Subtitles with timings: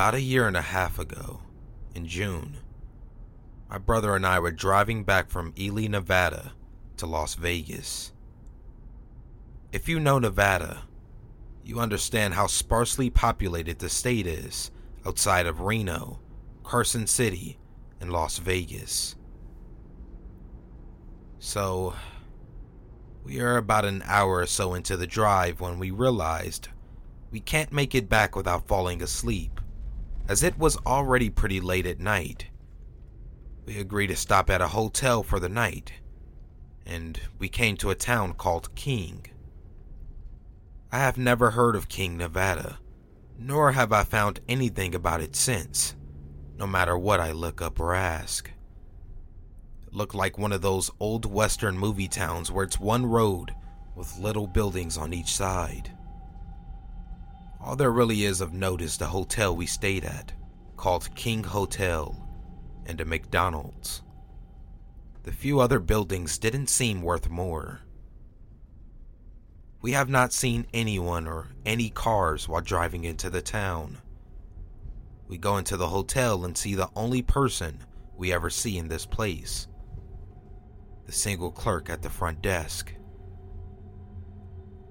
[0.00, 1.42] About a year and a half ago,
[1.94, 2.56] in June,
[3.68, 6.54] my brother and I were driving back from Ely, Nevada
[6.96, 8.14] to Las Vegas.
[9.72, 10.84] If you know Nevada,
[11.62, 14.70] you understand how sparsely populated the state is
[15.04, 16.18] outside of Reno,
[16.62, 17.58] Carson City,
[18.00, 19.16] and Las Vegas.
[21.40, 21.92] So,
[23.22, 26.68] we are about an hour or so into the drive when we realized
[27.30, 29.59] we can't make it back without falling asleep,
[30.30, 32.46] as it was already pretty late at night.
[33.66, 35.94] We agreed to stop at a hotel for the night,
[36.86, 39.26] and we came to a town called King.
[40.92, 42.78] I have never heard of King, Nevada,
[43.36, 45.96] nor have I found anything about it since,
[46.56, 48.52] no matter what I look up or ask.
[49.84, 53.52] It looked like one of those old western movie towns where it's one road
[53.96, 55.90] with little buildings on each side.
[57.62, 60.32] All there really is of note is the hotel we stayed at,
[60.76, 62.26] called King Hotel,
[62.86, 64.02] and a McDonald's.
[65.24, 67.80] The few other buildings didn't seem worth more.
[69.82, 73.98] We have not seen anyone or any cars while driving into the town.
[75.28, 77.84] We go into the hotel and see the only person
[78.16, 79.66] we ever see in this place
[81.06, 82.94] the single clerk at the front desk.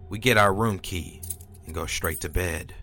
[0.09, 1.21] We get our room key
[1.69, 2.73] and go straight to bed.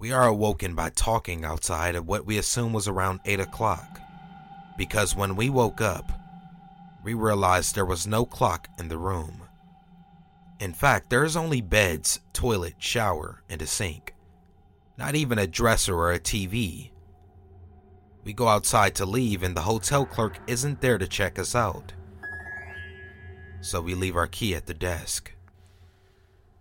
[0.00, 4.00] We are awoken by talking outside at what we assume was around 8 o'clock,
[4.76, 6.10] because when we woke up,
[7.04, 9.42] we realized there was no clock in the room.
[10.58, 14.12] In fact, there is only beds, toilet, shower, and a sink.
[14.96, 16.90] Not even a dresser or a TV.
[18.24, 21.92] We go outside to leave, and the hotel clerk isn't there to check us out.
[23.60, 25.32] So we leave our key at the desk.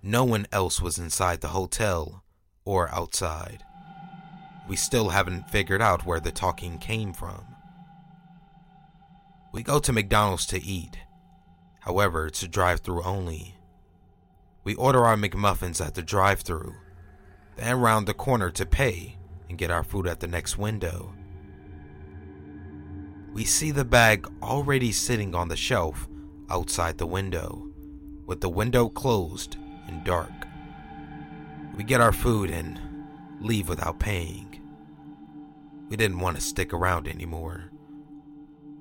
[0.03, 2.24] No one else was inside the hotel
[2.66, 3.63] or outside.
[4.68, 7.44] We still haven't figured out where the talking came from.
[9.53, 10.97] We go to McDonald's to eat.
[11.80, 13.56] However, it's a drive through only.
[14.63, 16.75] We order our McMuffins at the drive through,
[17.56, 21.14] then round the corner to pay and get our food at the next window.
[23.34, 26.08] We see the bag already sitting on the shelf
[26.50, 27.72] outside the window,
[28.25, 30.31] with the window closed and dark.
[31.75, 32.80] We get our food and
[33.40, 34.62] leave without paying.
[35.90, 37.72] We didn't want to stick around anymore.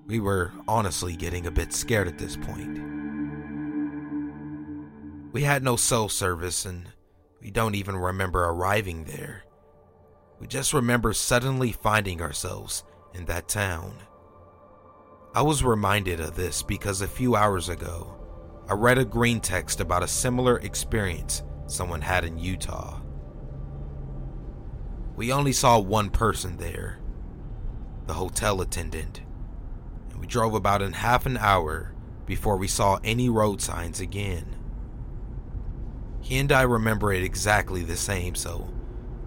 [0.07, 2.81] We were honestly getting a bit scared at this point.
[5.33, 6.89] We had no cell service and
[7.41, 9.45] we don't even remember arriving there.
[10.41, 12.85] We just remember suddenly finding ourselves
[13.15, 13.97] in that town.
[15.35, 18.17] I was reminded of this because a few hours ago,
[18.69, 23.01] I read a green text about a similar experience someone had in Utah.
[25.15, 26.99] We only saw one person there,
[28.07, 29.21] the hotel attendant,
[30.11, 31.95] and we drove about in half an hour
[32.27, 34.57] before we saw any road signs again.
[36.21, 38.69] He and I remember it exactly the same, so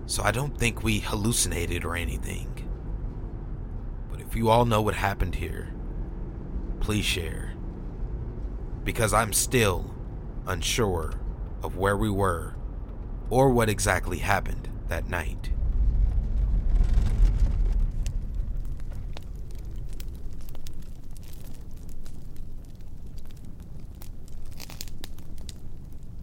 [0.06, 2.68] so I don't think we hallucinated or anything.
[4.12, 5.74] But if you all know what happened here,
[6.81, 7.53] please share.
[8.83, 9.93] Because I'm still
[10.47, 11.13] unsure
[11.61, 12.55] of where we were
[13.29, 15.51] or what exactly happened that night.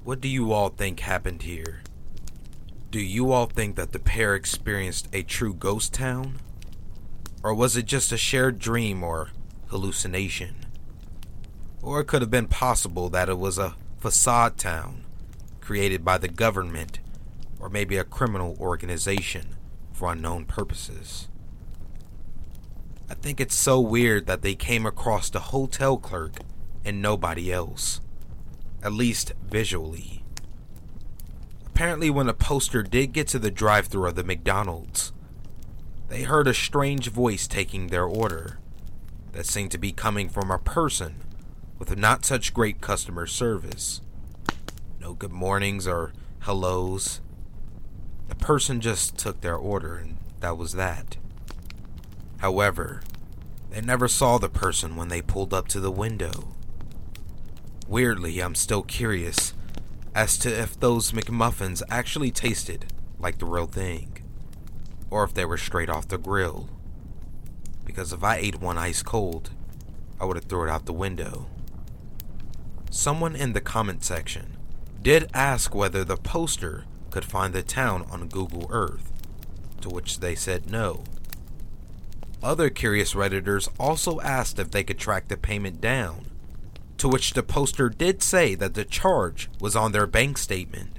[0.03, 1.81] What do you all think happened here?
[2.93, 6.39] Do you all think that the pair experienced a true ghost town?
[7.43, 9.31] Or was it just a shared dream or
[9.67, 10.66] hallucination?
[11.87, 15.05] Or it could have been possible that it was a facade town
[15.61, 16.99] created by the government
[17.61, 19.55] or maybe a criminal organization
[19.93, 21.29] for unknown purposes.
[23.09, 26.41] I think it's so weird that they came across the hotel clerk
[26.85, 28.01] and nobody else,
[28.83, 30.25] at least visually.
[31.67, 35.13] Apparently, when a poster did get to the drive thru of the McDonald's,
[36.09, 38.59] they heard a strange voice taking their order
[39.31, 41.23] that seemed to be coming from a person
[41.79, 44.01] with not such great customer service.
[45.01, 47.21] No good mornings or hellos.
[48.29, 51.17] The person just took their order, and that was that.
[52.39, 53.03] However,
[53.71, 56.49] they never saw the person when they pulled up to the window.
[57.89, 59.55] Weirdly, I'm still curious
[60.15, 62.87] as to if those McMuffins actually tasted
[63.19, 64.19] like the real thing,
[65.11, 66.69] or if they were straight off the grill.
[67.85, 69.51] Because if I ate one ice cold,
[70.21, 71.47] I would have thrown it out the window.
[72.97, 74.57] Someone in the comment section
[75.03, 79.13] did ask whether the poster could find the town on Google Earth,
[79.83, 81.05] to which they said no.
[82.43, 86.25] Other curious Redditors also asked if they could track the payment down,
[86.97, 90.99] to which the poster did say that the charge was on their bank statement.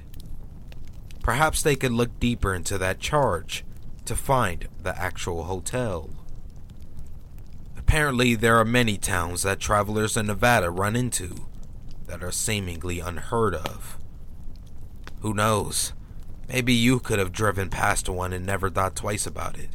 [1.20, 3.64] Perhaps they could look deeper into that charge
[4.04, 6.10] to find the actual hotel.
[7.76, 11.48] Apparently, there are many towns that travelers in Nevada run into
[12.08, 13.98] that are seemingly unheard of.
[15.20, 15.92] Who knows?
[16.48, 19.70] Maybe you could have driven past one and never thought twice about it.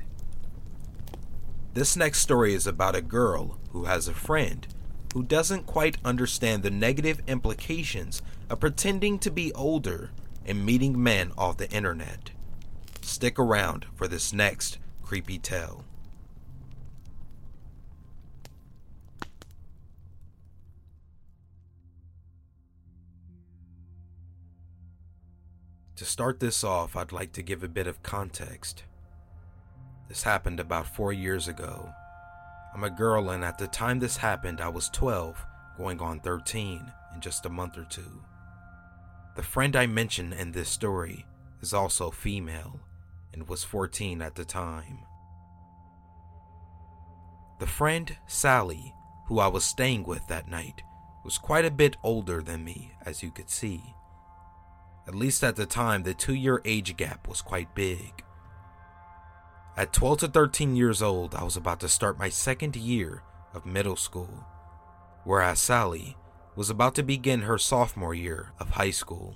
[1.74, 4.68] This next story is about a girl who has a friend
[5.14, 10.12] who doesn't quite understand the negative implications of pretending to be older
[10.46, 12.32] and meeting men off the internet.
[13.02, 15.86] Stick around for this next creepy tale.
[26.04, 28.84] To start this off, I'd like to give a bit of context.
[30.10, 31.94] This happened about four years ago.
[32.74, 35.42] I'm a girl, and at the time this happened, I was 12,
[35.78, 38.22] going on 13 in just a month or two.
[39.38, 41.26] The friend I mentioned in this story
[41.62, 42.82] is also female
[43.32, 45.00] and was 14 at the time.
[47.62, 48.94] The friend, Sally,
[49.28, 50.82] who I was staying with that night,
[51.24, 53.96] was quite a bit older than me, as you could see.
[55.08, 58.24] At least at the time, the two year age gap was quite big.
[59.76, 63.24] At 12 to 13 years old, I was about to start my second year
[63.54, 64.46] of middle school,
[65.24, 66.16] whereas Sally
[66.56, 69.36] was about to begin her sophomore year of high school.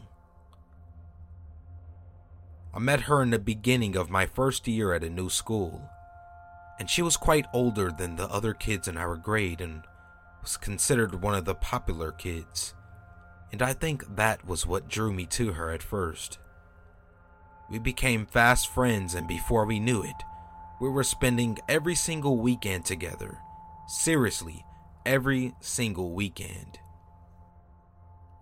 [2.74, 5.90] I met her in the beginning of my first year at a new school,
[6.80, 9.82] and she was quite older than the other kids in our grade and
[10.44, 12.76] was considered one of the popular kids
[13.52, 16.38] and I think that was what drew me to her at first.
[17.70, 20.24] We became fast friends, and before we knew it,
[20.80, 23.38] we were spending every single weekend together.
[23.88, 24.66] Seriously,
[25.06, 26.80] every single weekend.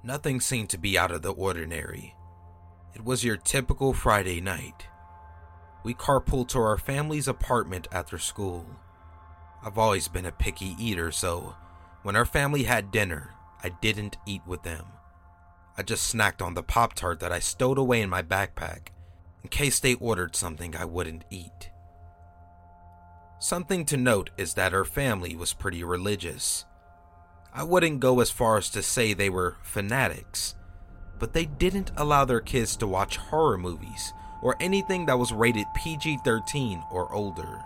[0.03, 2.15] Nothing seemed to be out of the ordinary.
[2.93, 4.87] It was your typical Friday night.
[5.83, 8.65] We carpooled to our family's apartment after school.
[9.63, 11.55] I've always been a picky eater, so
[12.03, 13.31] when our family had dinner,
[13.63, 14.85] I didn't eat with them.
[15.77, 18.87] I just snacked on the Pop Tart that I stowed away in my backpack
[19.43, 21.69] in case they ordered something I wouldn't eat.
[23.39, 26.65] Something to note is that her family was pretty religious.
[27.53, 30.55] I wouldn't go as far as to say they were fanatics,
[31.19, 35.65] but they didn't allow their kids to watch horror movies or anything that was rated
[35.75, 37.61] PG 13 or older.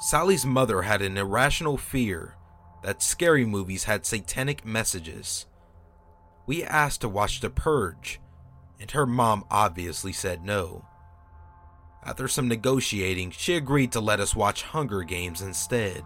[0.00, 2.34] Sally's mother had an irrational fear
[2.82, 5.46] that scary movies had satanic messages.
[6.46, 8.20] We asked to watch The Purge,
[8.80, 10.84] and her mom obviously said no.
[12.04, 16.02] After some negotiating, she agreed to let us watch Hunger Games instead.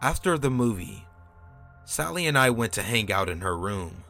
[0.00, 1.04] After the movie,
[1.84, 4.04] Sally and I went to hang out in her room.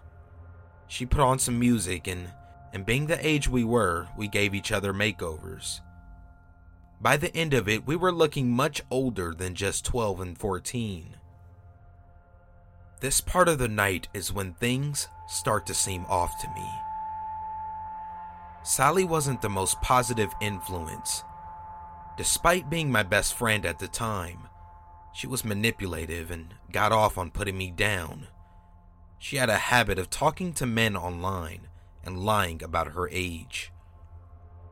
[0.87, 2.31] She put on some music, and,
[2.73, 5.81] and being the age we were, we gave each other makeovers.
[7.01, 11.17] By the end of it, we were looking much older than just 12 and 14.
[13.01, 16.67] This part of the night is when things start to seem off to me.
[18.63, 21.23] Sally wasn't the most positive influence.
[22.17, 24.49] Despite being my best friend at the time,
[25.13, 28.29] she was manipulative and got off on putting me down.
[29.19, 31.69] She had a habit of talking to men online
[32.03, 33.73] and lying about her age.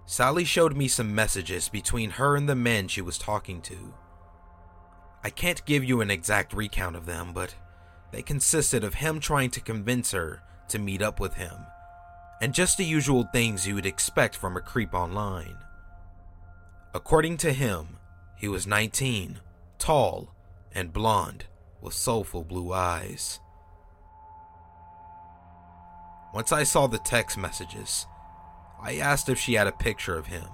[0.07, 3.95] Sally showed me some messages between her and the men she was talking to.
[5.23, 7.54] I can't give you an exact recount of them, but
[8.14, 11.66] they consisted of him trying to convince her to meet up with him,
[12.40, 15.56] and just the usual things you would expect from a creep online.
[16.94, 17.99] According to him,
[18.37, 19.40] he was 19,
[19.78, 20.33] tall,
[20.73, 21.47] and blonde,
[21.80, 23.40] with soulful blue eyes.
[26.33, 28.06] Once I saw the text messages,
[28.80, 30.49] I asked if she had a picture of him,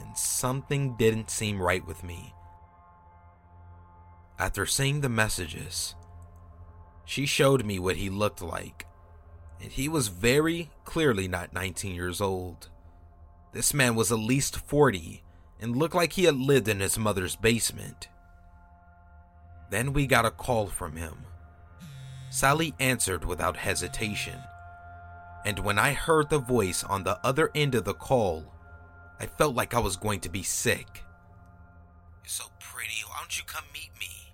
[0.00, 2.32] and something didn't seem right with me.
[4.38, 5.96] After seeing the messages,
[7.04, 8.86] she showed me what he looked like,
[9.60, 12.68] and he was very clearly not 19 years old.
[13.52, 15.22] This man was at least 40
[15.60, 18.08] and looked like he had lived in his mother's basement.
[19.70, 21.24] Then we got a call from him.
[22.30, 24.40] Sally answered without hesitation
[25.44, 28.46] and when I heard the voice on the other end of the call,
[29.20, 31.02] I felt like I was going to be sick.
[32.22, 34.32] You're so pretty, why don't you come meet me?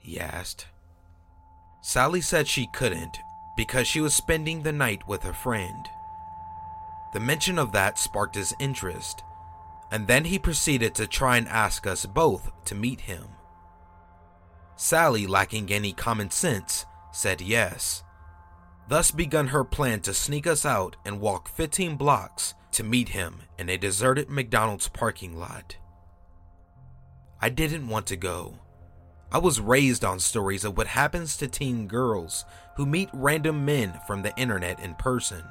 [0.00, 0.66] He asked.
[1.82, 3.18] Sally said she couldn't
[3.56, 5.88] because she was spending the night with a friend.
[7.12, 9.22] The mention of that sparked his interest,
[9.90, 13.26] and then he proceeded to try and ask us both to meet him.
[14.76, 18.02] Sally, lacking any common sense, said yes
[18.88, 23.40] thus begun her plan to sneak us out and walk 15 blocks to meet him
[23.58, 25.76] in a deserted McDonald's parking lot.
[27.40, 28.58] I didn't want to go.
[29.32, 32.44] I was raised on stories of what happens to teen girls
[32.76, 35.42] who meet random men from the internet in person.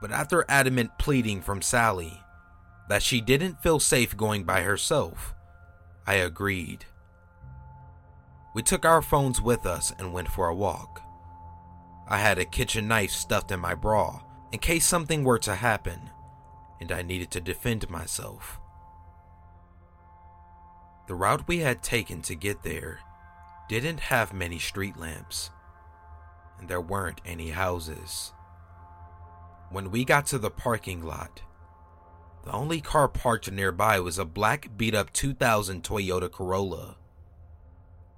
[0.00, 2.24] But after adamant pleading from Sally
[2.88, 5.32] that she didn't feel safe going by herself,
[6.08, 6.86] I agreed.
[8.52, 11.02] We took our phones with us and went for a walk.
[12.08, 16.10] I had a kitchen knife stuffed in my bra in case something were to happen
[16.80, 18.58] and I needed to defend myself.
[21.06, 22.98] The route we had taken to get there
[23.68, 25.50] didn't have many street lamps,
[26.58, 28.32] and there weren't any houses.
[29.70, 31.42] When we got to the parking lot,
[32.44, 36.96] the only car parked nearby was a black beat up 2000 Toyota Corolla.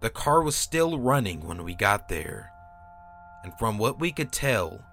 [0.00, 2.50] The car was still running when we got there,
[3.42, 4.85] and from what we could tell,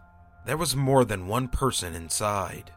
[0.46, 2.72] there was more than one person inside.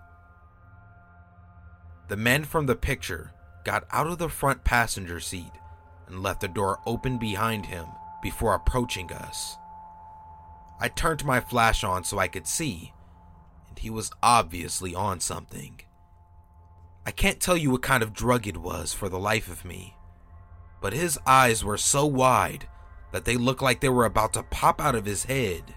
[2.09, 3.33] The men from the picture
[3.69, 5.53] got out of the front passenger seat
[6.07, 7.85] and left the door open behind him
[8.23, 9.59] before approaching us.
[10.81, 12.95] I turned my flash on so I could see,
[13.69, 15.83] and he was obviously on something.
[17.05, 19.99] I can't tell you what kind of drug it was for the life of me,
[20.81, 22.67] but his eyes were so wide
[23.13, 25.75] that they looked like they were about to pop out of his head.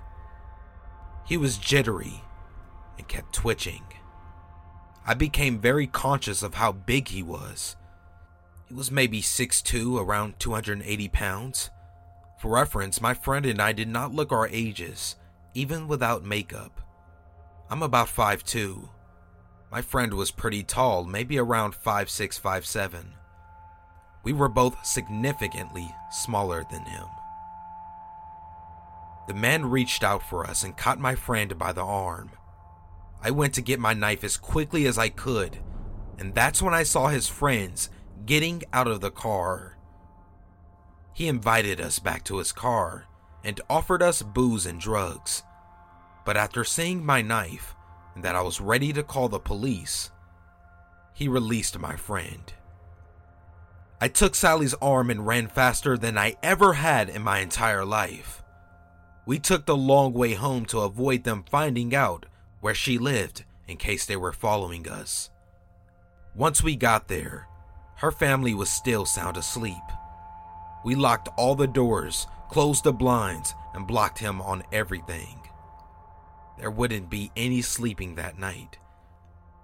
[1.25, 2.24] He was jittery
[2.98, 3.83] and kept twitching.
[5.05, 7.75] I became very conscious of how big he was.
[8.71, 11.71] He was maybe 6'2, around 280 pounds.
[12.39, 15.17] For reference, my friend and I did not look our ages,
[15.53, 16.79] even without makeup.
[17.69, 18.87] I'm about 5'2.
[19.73, 23.07] My friend was pretty tall, maybe around 5'6, 5'7.
[24.23, 27.07] We were both significantly smaller than him.
[29.27, 32.31] The man reached out for us and caught my friend by the arm.
[33.21, 35.57] I went to get my knife as quickly as I could,
[36.17, 37.89] and that's when I saw his friends
[38.25, 39.77] getting out of the car.
[41.13, 43.05] He invited us back to his car
[43.43, 45.43] and offered us booze and drugs.
[46.25, 47.75] But after seeing my knife
[48.15, 50.11] and that I was ready to call the police,
[51.13, 52.53] he released my friend.
[53.99, 58.43] I took Sally's arm and ran faster than I ever had in my entire life.
[59.25, 62.25] We took the long way home to avoid them finding out
[62.59, 65.29] where she lived in case they were following us.
[66.35, 67.47] Once we got there,
[68.01, 69.84] her family was still sound asleep.
[70.84, 75.39] We locked all the doors, closed the blinds, and blocked him on everything.
[76.58, 78.79] There wouldn't be any sleeping that night.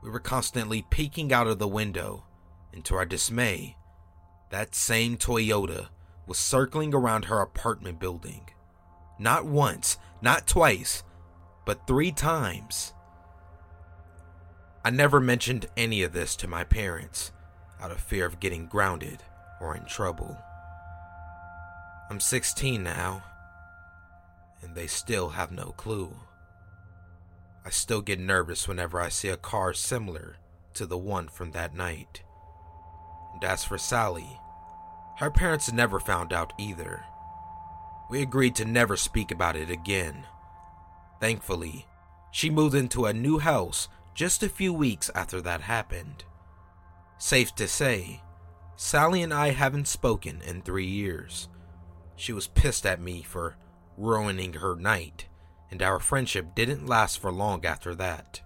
[0.03, 2.25] We were constantly peeking out of the window,
[2.72, 3.75] and to our dismay,
[4.51, 5.88] that same Toyota
[6.27, 8.51] was circling around her apartment building.
[9.17, 11.03] Not once, not twice,
[11.65, 12.94] but three times.
[14.86, 17.32] I never mentioned any of this to my parents
[17.81, 19.24] out of fear of getting grounded
[19.60, 20.38] or in trouble.
[22.10, 23.24] I'm 16 now,
[24.62, 26.13] and they still have no clue.
[27.65, 30.38] I still get nervous whenever I see a car similar
[30.75, 32.22] to the one from that night.
[33.34, 34.39] And as for Sally,
[35.17, 37.03] her parents never found out either.
[38.10, 40.25] We agreed to never speak about it again.
[41.19, 41.88] Thankfully,
[42.31, 46.24] she moved into a new house just a few weeks after that happened.
[47.17, 48.21] Safe to say,
[48.75, 51.47] Sally and I haven't spoken in three years.
[52.15, 53.55] She was pissed at me for
[53.97, 55.25] ruining her night
[55.69, 58.41] and our friendship didn't last for long after that.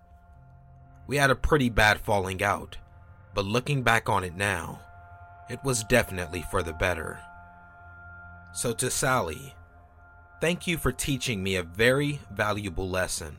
[1.07, 2.77] We had a pretty bad falling out,
[3.33, 4.81] but looking back on it now,
[5.49, 7.19] it was definitely for the better.
[8.53, 9.53] So, to Sally,
[10.39, 13.37] thank you for teaching me a very valuable lesson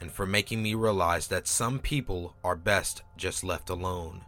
[0.00, 4.22] and for making me realize that some people are best just left alone.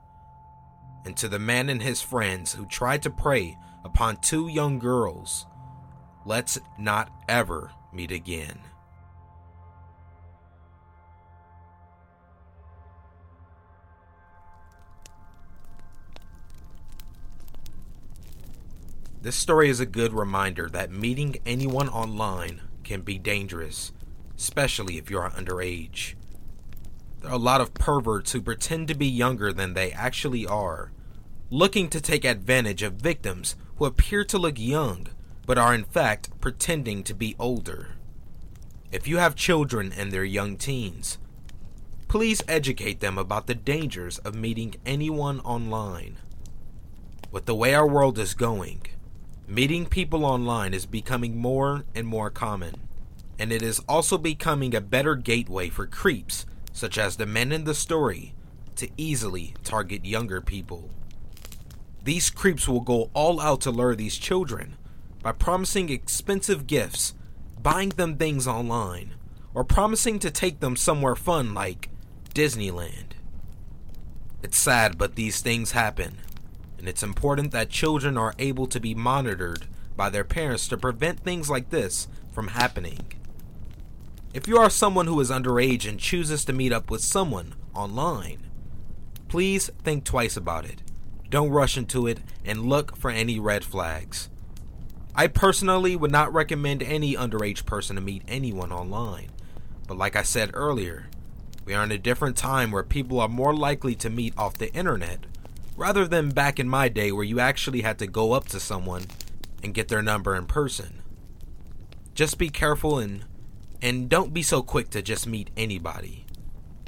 [1.05, 5.47] And to the man and his friends who tried to prey upon two young girls,
[6.25, 8.59] let's not ever meet again.
[19.25, 23.91] This story is a good reminder that meeting anyone online can be dangerous,
[24.37, 26.15] especially if you are underage.
[27.27, 30.93] A lot of perverts who pretend to be younger than they actually are,
[31.51, 35.09] looking to take advantage of victims who appear to look young
[35.47, 37.89] but are in fact pretending to be older.
[38.91, 41.19] If you have children and they're young teens,
[42.09, 46.17] please educate them about the dangers of meeting anyone online.
[47.31, 48.87] With the way our world is going,
[49.47, 52.89] Meeting people online is becoming more and more common,
[53.39, 57.65] and it is also becoming a better gateway for creeps, such as the men in
[57.65, 58.35] the story,
[58.77, 60.91] to easily target younger people.
[62.03, 64.77] These creeps will go all out to lure these children
[65.23, 67.15] by promising expensive gifts,
[67.63, 69.15] buying them things online,
[69.55, 71.89] or promising to take them somewhere fun like
[72.35, 73.13] Disneyland.
[74.43, 76.19] It's sad, but these things happen,
[76.79, 79.67] and it's important that children are able to be monitored
[79.97, 83.07] by their parents to prevent things like this from happening.
[84.35, 88.49] If you are someone who is underage and chooses to meet up with someone online,
[89.29, 90.83] please think twice about it.
[91.31, 94.29] Don't rush into it and look for any red flags.
[95.15, 99.31] I personally would not recommend any underage person to meet anyone online,
[99.87, 101.07] but like I said earlier,
[101.65, 104.75] we are in a different time where people are more likely to meet off the
[104.75, 105.27] internet
[105.77, 109.05] rather than back in my day where you actually had to go up to someone
[109.63, 111.03] and get their number in person.
[112.17, 113.25] Just be careful and
[113.85, 116.25] and don't be so quick to just meet anybody.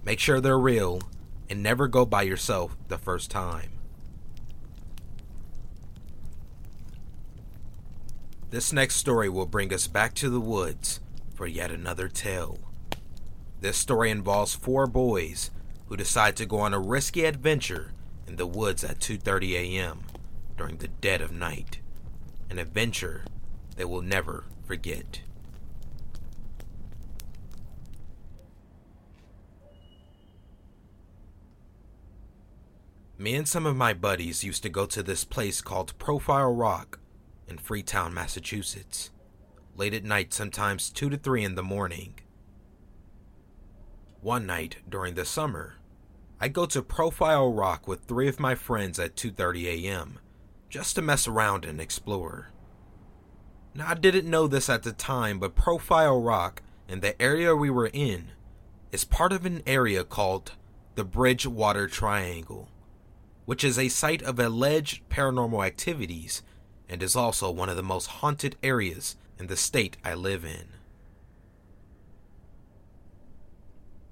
[0.03, 1.03] Make sure they're real
[1.51, 3.69] and never go by yourself the first time.
[8.49, 11.01] This next story will bring us back to the woods
[11.35, 12.59] for yet another tale.
[13.61, 15.51] This story involves four boys
[15.89, 17.93] who decide to go on a risky adventure
[18.27, 20.01] in the woods at 2:30 a.m.
[20.57, 21.79] during the dead of night,
[22.49, 23.27] an adventure
[23.77, 25.21] they will never forget.
[33.19, 36.99] Me and some of my buddies used to go to this place called Profile Rock
[37.49, 39.11] in Freetown, Massachusetts,
[39.75, 42.15] late at night, sometimes 2 to 3 in the morning.
[44.21, 45.77] One night during the summer,
[46.39, 50.19] I go to Profile Rock with three of my friends at 2:30 a.m.
[50.69, 52.51] just to mess around and explore.
[53.75, 57.71] Now I didn't know this at the time, but Profile Rock and the area we
[57.71, 58.33] were in
[58.93, 60.53] is part of an area called
[60.95, 62.69] the Bridgewater Triangle,
[63.47, 66.43] which is a site of alleged paranormal activities
[66.89, 70.67] and is also one of the most haunted areas in the state I live in.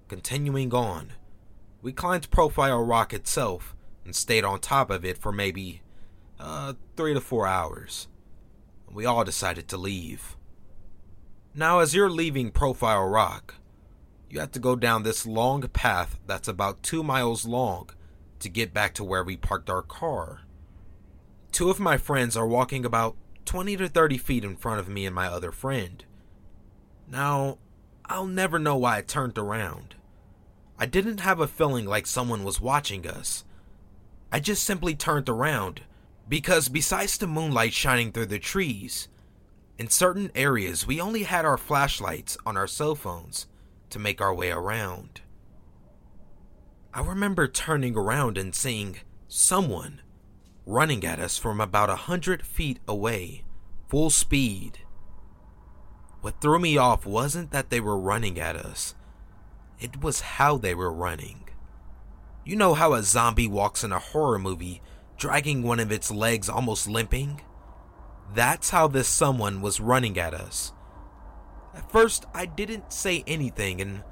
[0.09, 1.13] Continuing on,
[1.83, 5.83] we climbed Profile Rock itself and stayed on top of it for maybe
[6.39, 8.07] uh, three to four hours.
[8.91, 10.37] We all decided to leave.
[11.55, 13.57] Now, as you're leaving Profile Rock,
[14.31, 17.91] you have to go down this long path that's about two miles long
[18.45, 20.43] to get back to where we parked our car.
[21.51, 25.05] Two of my friends are walking about 20 to 30 feet in front of me
[25.07, 26.05] and my other friend.
[27.09, 27.59] Now,
[28.07, 29.95] I'll never know why I turned around.
[30.79, 33.45] I didn't have a feeling like someone was watching us.
[34.31, 35.83] I just simply turned around
[36.29, 39.09] because, besides the moonlight shining through the trees,
[39.79, 43.47] in certain areas we only had our flashlights on our cell phones
[43.91, 45.21] to make our way around.
[46.95, 50.01] I remember turning around and seeing someone
[50.65, 53.45] running at us from about a hundred feet away,
[53.89, 54.79] full speed.
[56.21, 58.95] What threw me off wasn't that they were running at us
[59.85, 61.49] it was how they were running.
[62.45, 64.83] You know how a zombie walks in a horror movie,
[65.17, 67.41] dragging one of its legs almost limping?
[68.35, 70.73] That's how this someone was running at us.
[71.75, 74.03] At first, I didn't say anything and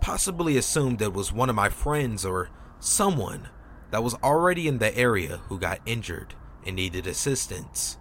[0.00, 3.48] possibly assumed it was one of my friends or someone
[3.90, 6.34] that was already in the area who got injured
[6.66, 7.98] and needed assistance.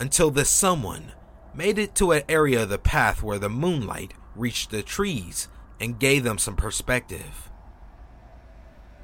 [0.00, 1.12] Until this someone
[1.54, 5.48] made it to an area of the path where the moonlight reached the trees
[5.80, 7.50] and gave them some perspective.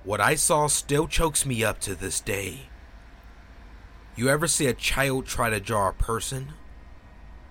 [0.02, 2.70] What I saw still chokes me up to this day.
[4.16, 6.54] You ever see a child try to draw a person?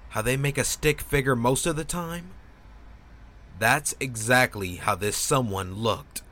[0.10, 2.32] How they make a stick figure most of the time?
[3.60, 6.24] That's exactly how this someone looked.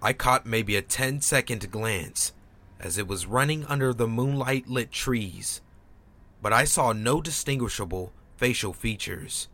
[0.00, 2.32] I caught maybe a 10 second glance
[2.78, 5.60] as it was running under the moonlight lit trees,
[6.40, 9.48] but I saw no distinguishable facial features,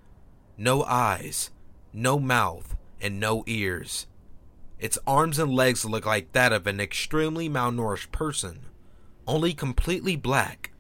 [0.59, 1.51] no eyes,
[1.91, 4.07] no mouth, and no ears.
[4.79, 8.67] Its arms and legs looked like that of an extremely malnourished person,
[9.27, 10.73] only completely black,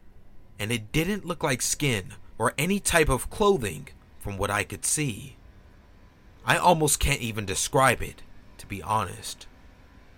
[0.58, 4.84] and it didn't look like skin or any type of clothing from what I could
[4.84, 5.36] see.
[6.44, 8.22] I almost can't even describe it,
[8.58, 9.46] to be honest.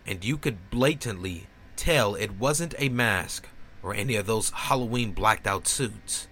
[0.07, 3.49] And you could blatantly tell it wasn't a mask
[3.83, 6.29] or any of those Halloween blacked out suits.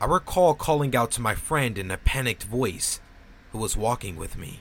[0.00, 3.00] I recall calling out to my friend in a panicked voice
[3.52, 4.60] who was walking with me,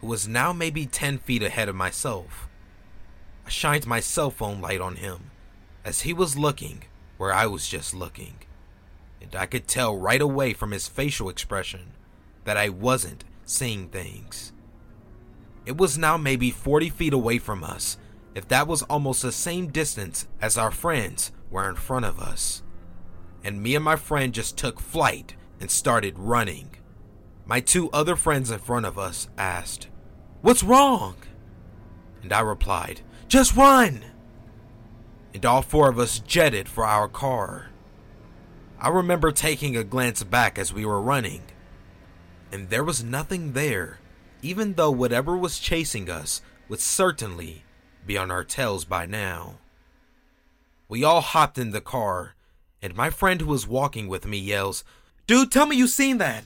[0.00, 2.48] who was now maybe 10 feet ahead of myself.
[3.44, 5.32] I shined my cell phone light on him
[5.84, 6.84] as he was looking
[7.18, 8.36] where I was just looking,
[9.20, 11.92] and I could tell right away from his facial expression
[12.44, 14.52] that I wasn't seeing things.
[15.64, 17.96] It was now maybe 40 feet away from us,
[18.34, 22.62] if that was almost the same distance as our friends were in front of us.
[23.44, 26.70] And me and my friend just took flight and started running.
[27.44, 29.88] My two other friends in front of us asked,
[30.40, 31.16] What's wrong?
[32.22, 34.04] And I replied, Just run!
[35.34, 37.70] And all four of us jetted for our car.
[38.78, 41.42] I remember taking a glance back as we were running,
[42.52, 43.98] and there was nothing there,
[44.42, 47.64] even though whatever was chasing us would certainly
[48.06, 49.58] be on our tails by now.
[50.88, 52.34] We all hopped in the car,
[52.82, 54.84] and my friend who was walking with me yells,
[55.26, 56.44] Dude, tell me you seen that!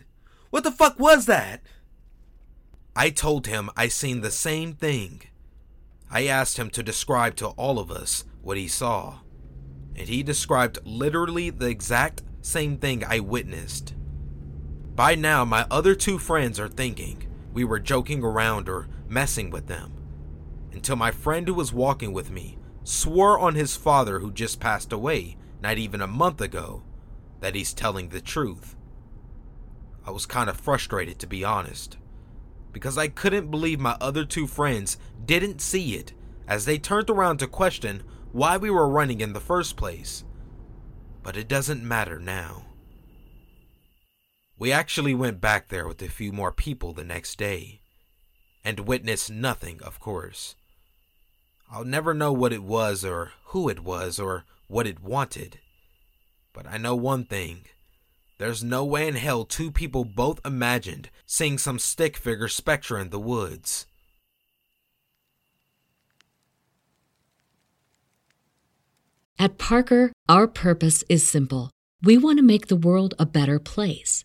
[0.50, 1.62] What the fuck was that?
[2.94, 5.22] I told him I seen the same thing.
[6.10, 9.18] I asked him to describe to all of us what he saw,
[9.96, 13.92] and he described literally the exact same thing I witnessed.
[14.96, 19.66] By now, my other two friends are thinking we were joking around or messing with
[19.66, 19.92] them,
[20.72, 24.94] until my friend who was walking with me swore on his father who just passed
[24.94, 26.82] away not even a month ago
[27.40, 28.74] that he's telling the truth.
[30.06, 31.98] I was kind of frustrated to be honest,
[32.72, 36.14] because I couldn't believe my other two friends didn't see it
[36.48, 40.24] as they turned around to question why we were running in the first place.
[41.22, 42.62] But it doesn't matter now.
[44.58, 47.80] We actually went back there with a few more people the next day,
[48.64, 50.54] and witnessed nothing, of course.
[51.70, 55.58] I'll never know what it was, or who it was, or what it wanted.
[56.54, 57.66] But I know one thing.
[58.38, 63.10] There's no way in hell two people both imagined seeing some stick figure spectre in
[63.10, 63.86] the woods.
[69.38, 71.70] At Parker, our purpose is simple.
[72.02, 74.24] We want to make the world a better place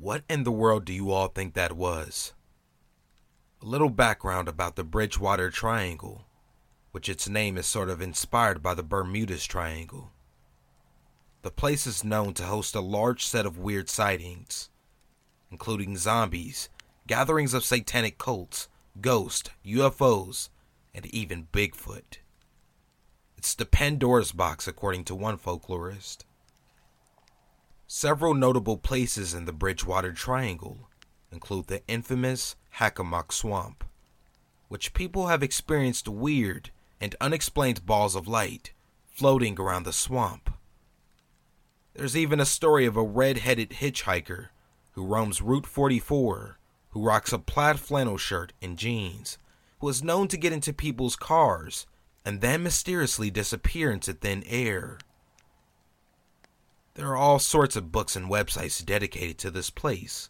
[0.00, 2.32] What in the world do you all think that was?
[3.60, 6.24] A little background about the Bridgewater Triangle,
[6.90, 10.10] which its name is sort of inspired by the Bermudas Triangle.
[11.42, 14.70] The place is known to host a large set of weird sightings,
[15.50, 16.70] including zombies,
[17.06, 18.68] gatherings of satanic cults,
[19.02, 20.48] ghosts, UFOs,
[20.94, 22.20] and even Bigfoot.
[23.36, 26.24] It's the Pandora's box, according to one folklorist.
[27.92, 30.88] Several notable places in the Bridgewater Triangle
[31.32, 33.82] include the infamous Hockomock Swamp,
[34.68, 38.72] which people have experienced weird and unexplained balls of light
[39.08, 40.54] floating around the swamp.
[41.94, 44.50] There's even a story of a red headed hitchhiker
[44.92, 49.36] who roams Route 44, who rocks a plaid flannel shirt and jeans,
[49.80, 51.88] who is known to get into people's cars
[52.24, 54.98] and then mysteriously disappear into thin air.
[57.00, 60.28] There are all sorts of books and websites dedicated to this place,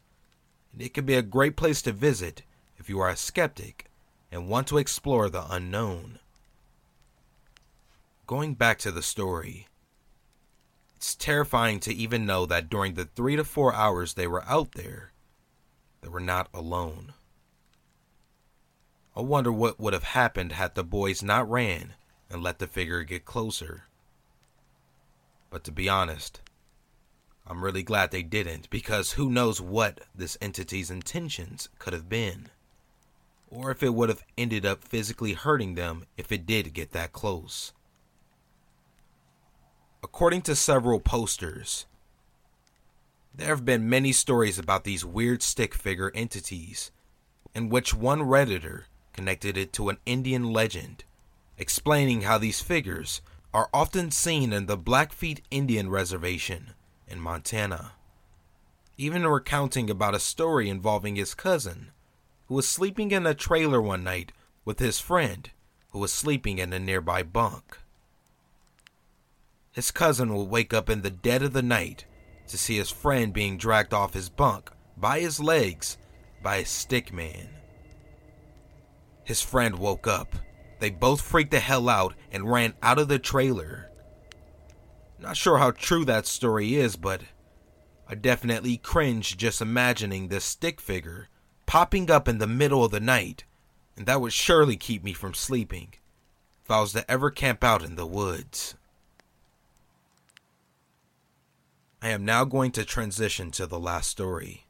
[0.72, 2.44] and it can be a great place to visit
[2.78, 3.90] if you are a skeptic
[4.30, 6.20] and want to explore the unknown.
[8.28, 9.66] Going back to the story,
[10.94, 14.70] it's terrifying to even know that during the three to four hours they were out
[14.74, 15.10] there,
[16.02, 17.14] they were not alone.
[19.16, 21.94] I wonder what would have happened had the boys not ran
[22.30, 23.86] and let the figure get closer.
[25.50, 26.40] But to be honest,
[27.50, 32.46] I'm really glad they didn't because who knows what this entity's intentions could have been.
[33.50, 37.12] Or if it would have ended up physically hurting them if it did get that
[37.12, 37.72] close.
[40.00, 41.86] According to several posters,
[43.34, 46.92] there have been many stories about these weird stick figure entities,
[47.52, 51.02] in which one Redditor connected it to an Indian legend,
[51.58, 56.74] explaining how these figures are often seen in the Blackfeet Indian Reservation
[57.10, 57.92] in Montana.
[58.96, 61.90] Even recounting about a story involving his cousin,
[62.46, 64.32] who was sleeping in a trailer one night
[64.64, 65.50] with his friend,
[65.90, 67.78] who was sleeping in a nearby bunk.
[69.72, 72.04] His cousin would wake up in the dead of the night
[72.48, 75.96] to see his friend being dragged off his bunk by his legs
[76.42, 77.48] by a stick man.
[79.24, 80.34] His friend woke up.
[80.80, 83.89] They both freaked the hell out and ran out of the trailer.
[85.20, 87.20] Not sure how true that story is, but
[88.08, 91.28] I definitely cringe just imagining this stick figure
[91.66, 93.44] popping up in the middle of the night,
[93.96, 95.92] and that would surely keep me from sleeping
[96.64, 98.74] if I was to ever camp out in the woods.
[102.00, 104.64] I am now going to transition to the last story,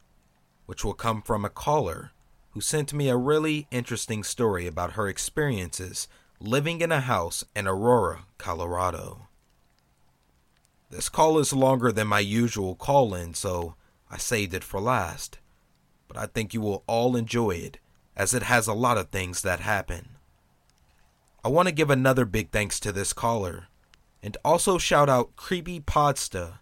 [0.66, 2.10] which will come from a caller
[2.50, 6.08] who sent me a really interesting story about her experiences
[6.40, 9.28] living in a house in Aurora, Colorado.
[10.90, 13.76] This call is longer than my usual call in, so
[14.10, 15.38] I saved it for last.
[16.08, 17.78] But I think you will all enjoy it,
[18.16, 20.10] as it has a lot of things that happen.
[21.44, 23.68] I want to give another big thanks to this caller,
[24.22, 26.58] and also shout out Creepy Podsta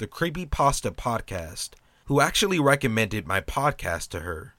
[0.00, 1.72] the Creepy Pasta podcast,
[2.06, 4.54] who actually recommended my podcast to her.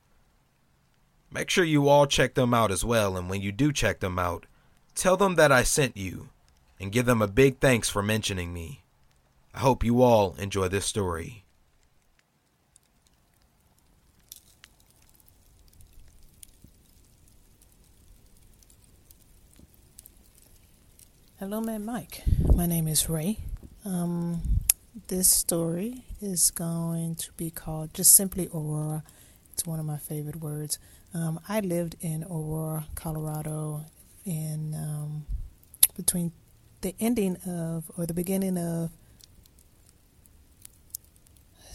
[1.31, 4.19] Make sure you all check them out as well, and when you do check them
[4.19, 4.45] out,
[4.93, 6.29] tell them that I sent you
[6.79, 8.81] and give them a big thanks for mentioning me.
[9.54, 11.44] I hope you all enjoy this story.
[21.38, 22.22] Hello, man, Mike.
[22.54, 23.40] My name is Ray.
[23.84, 24.42] Um,
[25.08, 29.04] this story is going to be called just simply Aurora.
[29.52, 30.80] It's one of my favorite words.
[31.14, 33.86] Um, I lived in Aurora, Colorado,
[34.24, 35.26] in um,
[35.98, 36.32] between
[36.82, 38.92] the ending of or the beginning of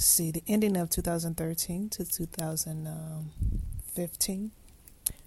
[0.06, 4.50] see the ending of 2013 to 2015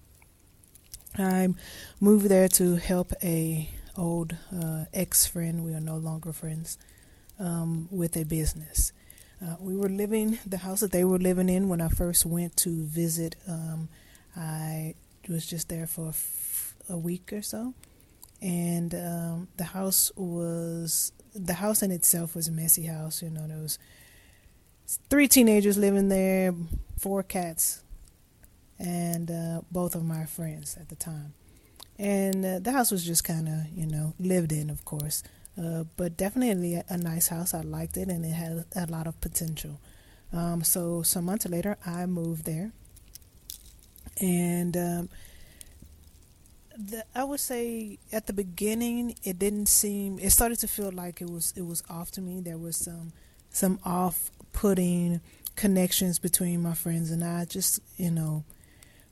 [1.17, 1.49] I
[2.01, 5.65] moved there to help a old uh, ex friend.
[5.65, 6.79] We are no longer friends.
[7.41, 8.93] Um, with a business.
[9.41, 12.57] Uh, we were living the house that they were living in when I first went
[12.57, 13.37] to visit.
[13.47, 13.89] Um,
[14.37, 14.97] I
[15.29, 16.15] was just there for a,
[16.89, 17.75] a week or so,
[18.41, 23.23] and um, the house was the house in itself was a messy house.
[23.23, 23.79] You know, there was
[25.11, 26.55] three teenagers living there,
[26.99, 27.83] four cats,
[28.79, 31.35] and uh, both of my friends at the time.
[31.99, 35.25] And uh, the house was just kind of, you know, lived in, of course,
[35.61, 37.55] uh, but definitely a, a, nice house.
[37.55, 39.81] I liked it, and it had a lot of potential.
[40.33, 42.71] Um, so some months later, I moved there,
[44.21, 45.09] and um,
[46.79, 50.19] the, I would say at the beginning, it didn't seem.
[50.21, 52.41] It started to feel like it was it was off to me.
[52.41, 53.13] There was some
[53.51, 55.21] some off-putting
[55.57, 57.47] connections between my friends and I.
[57.47, 58.45] Just you know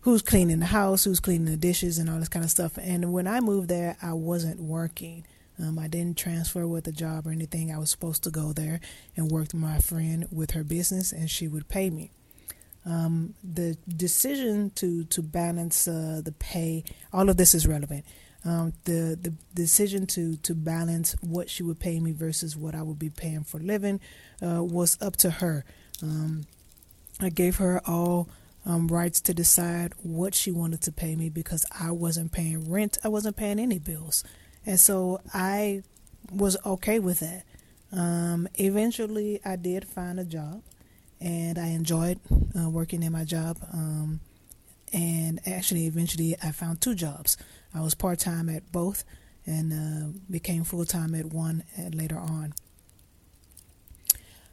[0.02, 2.78] who's cleaning the house, who's cleaning the dishes, and all this kind of stuff.
[2.80, 5.26] And when I moved there, I wasn't working.
[5.58, 7.72] Um, I didn't transfer with a job or anything.
[7.72, 8.78] I was supposed to go there
[9.16, 12.12] and work with my friend with her business, and she would pay me.
[12.86, 18.04] Um, the decision to to balance uh, the pay, all of this is relevant.
[18.44, 22.82] Um, the the decision to to balance what she would pay me versus what I
[22.82, 24.00] would be paying for living
[24.40, 25.64] uh, was up to her.
[26.00, 26.44] Um,
[27.20, 28.28] I gave her all
[28.64, 32.98] um, rights to decide what she wanted to pay me because I wasn't paying rent.
[33.02, 34.22] I wasn't paying any bills.
[34.64, 35.82] And so I
[36.32, 37.44] was okay with that.
[37.92, 40.62] Um, eventually, I did find a job
[41.20, 42.20] and I enjoyed
[42.58, 43.58] uh, working in my job.
[43.72, 44.20] Um,
[44.92, 47.36] and actually, eventually, I found two jobs.
[47.74, 49.04] I was part time at both
[49.44, 52.54] and uh, became full time at one later on.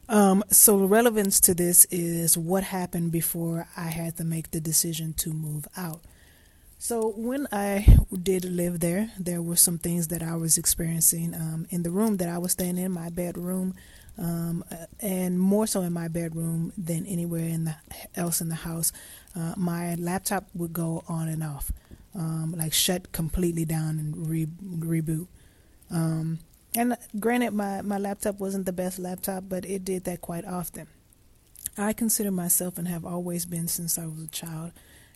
[0.08, 4.60] Um, so the relevance to this is what happened before I had to make the
[4.60, 6.00] decision to move out.
[6.78, 11.66] So when I did live there, there were some things that I was experiencing um,
[11.70, 13.74] in the room that I was staying in, my bedroom,
[14.18, 14.64] um,
[15.00, 17.76] and more so in my bedroom than anywhere in the,
[18.14, 18.92] else in the house.
[19.36, 21.72] Uh, my laptop would go on and off,
[22.14, 25.26] um, like shut completely down and re- reboot.
[25.90, 26.38] Um,
[26.76, 30.86] and granted, my, my laptop wasn't the best laptop, but it did that quite often.
[31.76, 34.72] I consider myself and have always been since I was a child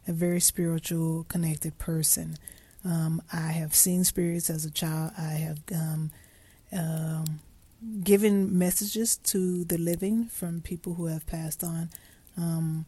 [0.08, 2.38] a very spiritual, connected person.
[2.84, 5.12] Um, I have seen spirits as a child.
[5.18, 6.10] I have um,
[6.72, 7.40] um,
[8.02, 11.90] given messages to the living from people who have passed on.
[12.36, 12.86] Um,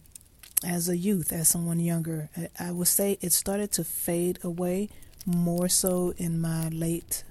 [0.65, 4.91] as a youth, as someone younger, I, I would say it started to fade away
[5.27, 7.25] more so in my late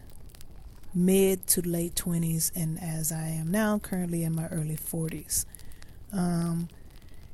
[0.94, 5.46] mid to late 20s and as I am now currently in my early 40s.
[6.12, 6.70] Um,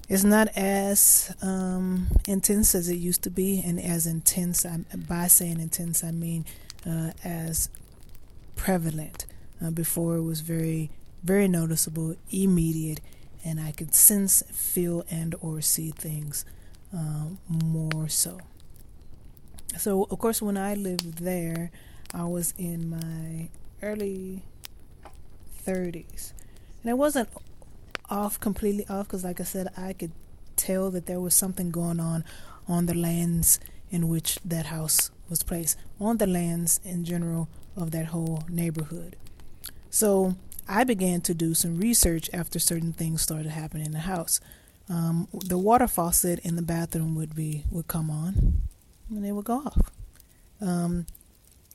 [0.08, 5.28] it's not as um, intense as it used to be, and as intense, I, by
[5.28, 6.46] saying intense, I mean
[6.86, 7.70] uh, as
[8.56, 9.26] prevalent.
[9.64, 10.92] Uh, before it was very,
[11.24, 13.00] very noticeable, immediate,
[13.44, 16.46] and I could sense, feel, and or see things
[16.94, 18.40] uh, more so.
[19.78, 21.72] So, of course, when I lived there,
[22.14, 23.50] I was in my
[23.82, 24.44] early
[25.66, 26.34] 30s.
[26.82, 27.30] And it wasn't
[28.10, 30.12] off, completely off, because, like I said, I could
[30.56, 32.24] tell that there was something going on
[32.68, 33.60] on the lands
[33.92, 39.16] in which that house was placed, on the lands in general of that whole neighborhood.
[39.96, 40.36] So
[40.68, 44.42] I began to do some research after certain things started happening in the house.
[44.90, 48.62] Um, the water faucet in the bathroom would be would come on,
[49.10, 49.92] and it would go off.
[50.60, 51.06] Um,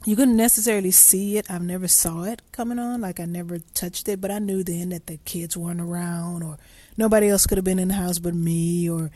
[0.05, 1.51] you couldn't necessarily see it.
[1.51, 3.01] I've never saw it coming on.
[3.01, 6.59] Like I never touched it, but I knew then that the kids weren't around or
[6.99, 8.91] nobody else could have been in the house but me.
[8.91, 9.11] Or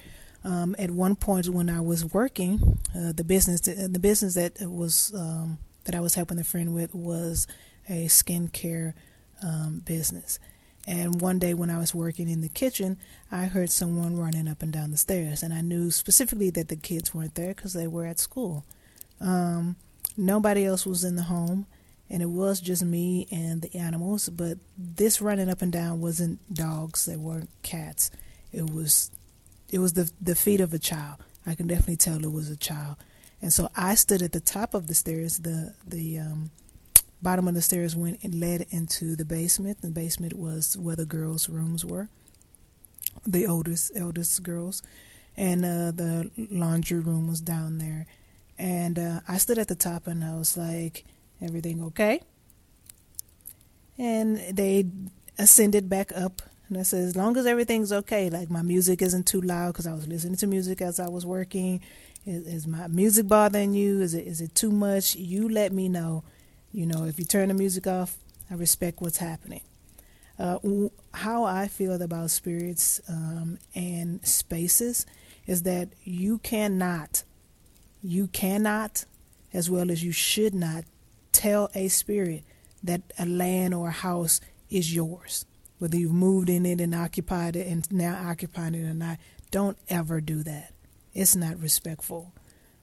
[0.45, 5.13] um, at one point when I was working, uh, the business the business that was
[5.15, 7.47] um, that I was helping a friend with was
[7.89, 8.95] a skincare
[9.43, 10.39] um, business.
[10.87, 12.99] And one day when I was working in the kitchen,
[13.33, 16.77] I heard someone running up and down the stairs, and I knew specifically that the
[16.77, 18.65] kids weren't there because they were at school.
[19.21, 19.77] Um,
[20.17, 21.67] Nobody else was in the home,
[22.09, 24.29] and it was just me and the animals.
[24.29, 28.11] But this running up and down wasn't dogs; they weren't cats.
[28.53, 29.11] It was,
[29.71, 31.17] it was the the feet of a child.
[31.47, 32.97] I can definitely tell it was a child.
[33.43, 35.39] And so I stood at the top of the stairs.
[35.39, 36.51] The the um,
[37.25, 39.83] bottom of the stairs went and led into the basement.
[39.83, 42.09] The basement was where the girls' rooms were.
[43.27, 44.83] The oldest eldest girls,
[45.37, 48.07] and uh, the laundry room was down there.
[48.59, 51.05] And uh, I stood at the top and I was like,
[51.41, 52.21] everything okay?
[53.99, 54.87] And they
[55.39, 56.43] ascended back up.
[56.69, 59.87] And I said, as long as everything's okay, like my music isn't too loud because
[59.87, 61.81] I was listening to music as I was working.
[62.27, 64.01] Is, is, my music bothering you?
[64.01, 65.15] Is it is it too much?
[65.15, 66.25] You let me know.
[66.75, 68.17] You know, if you turn the music off,
[68.51, 69.63] I respect what's happening.
[70.39, 70.59] Uh,
[71.13, 75.07] how I feel about spirits um, and spaces
[75.47, 77.23] is that you cannot
[78.05, 79.07] you cannot,
[79.55, 80.85] as well as you should not,
[81.33, 82.45] tell a spirit
[82.83, 85.47] that a land or a house is yours.
[85.79, 89.19] Whether you've moved in it and occupied it and now occupying it or not,
[89.51, 90.75] don't ever do that.
[91.15, 92.35] It's not respectful.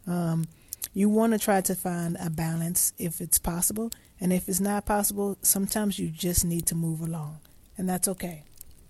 [0.07, 0.45] Um,
[0.93, 3.91] you want to try to find a balance if it's possible.
[4.19, 7.39] And if it's not possible, sometimes you just need to move along.
[7.77, 8.43] And that's okay.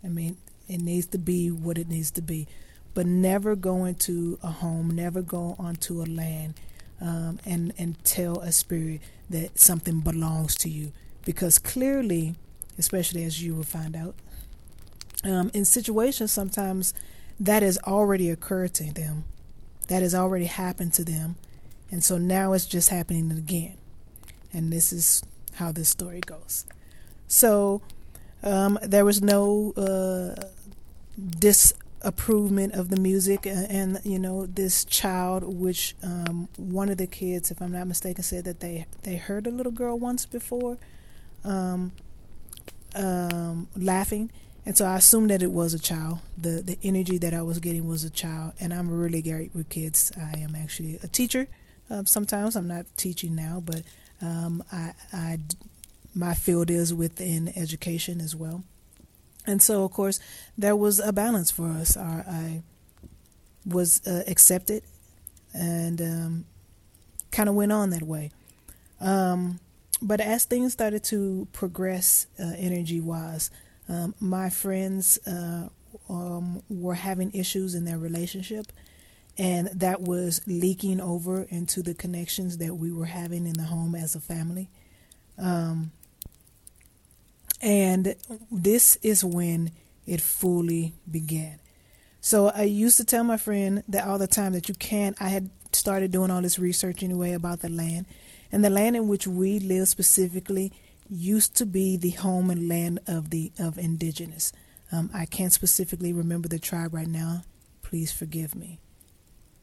[0.03, 0.37] I mean,
[0.67, 2.47] it needs to be what it needs to be
[2.93, 6.55] but never go into a home, never go onto a land
[6.99, 10.91] um, and and tell a spirit that something belongs to you,
[11.25, 12.35] because clearly,
[12.77, 14.15] especially as you will find out,
[15.23, 16.93] um, in situations sometimes
[17.39, 19.23] that has already occurred to them,
[19.87, 21.35] that has already happened to them,
[21.91, 23.77] and so now it's just happening again,
[24.53, 25.23] and this is
[25.55, 26.65] how this story goes.
[27.27, 27.81] So
[28.43, 30.41] um, there was no uh,
[31.39, 31.73] dis
[32.03, 37.51] of the music and, and, you know this child which um, one of the kids
[37.51, 40.79] if i'm not mistaken said that they they heard a little girl once before
[41.43, 41.91] um,
[42.95, 44.31] um, laughing.
[44.65, 46.19] And so i assumed that it was a child.
[46.37, 48.53] The the energy that i was getting was a child.
[48.59, 50.11] And i'm really great with kids.
[50.17, 51.47] I am actually a teacher
[51.91, 53.83] uh, sometimes i'm not teaching now but
[54.23, 55.39] um, I, I
[56.13, 58.63] my field is within education as well
[59.45, 60.19] and so, of course,
[60.57, 61.97] there was a balance for us.
[61.97, 62.61] Our, I
[63.65, 64.83] was uh, accepted
[65.53, 66.45] and um,
[67.31, 68.31] kind of went on that way.
[68.99, 69.59] Um,
[70.01, 73.49] but as things started to progress uh, energy wise,
[73.89, 75.69] um, my friends uh,
[76.09, 78.67] um, were having issues in their relationship.
[79.37, 83.95] And that was leaking over into the connections that we were having in the home
[83.95, 84.69] as a family.
[85.37, 85.91] Um,
[87.61, 88.15] and
[88.51, 89.71] this is when
[90.05, 91.59] it fully began.
[92.19, 95.19] So I used to tell my friend that all the time that you can't.
[95.19, 98.05] I had started doing all this research anyway about the land,
[98.51, 100.71] and the land in which we live specifically
[101.09, 104.53] used to be the home and land of the of indigenous.
[104.91, 107.43] Um, I can't specifically remember the tribe right now.
[107.81, 108.79] Please forgive me.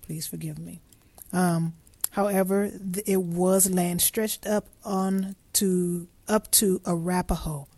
[0.08, 0.80] Please forgive me.
[1.34, 1.74] Um,
[2.12, 7.68] however, th- it was land stretched up on to up to Arapaho,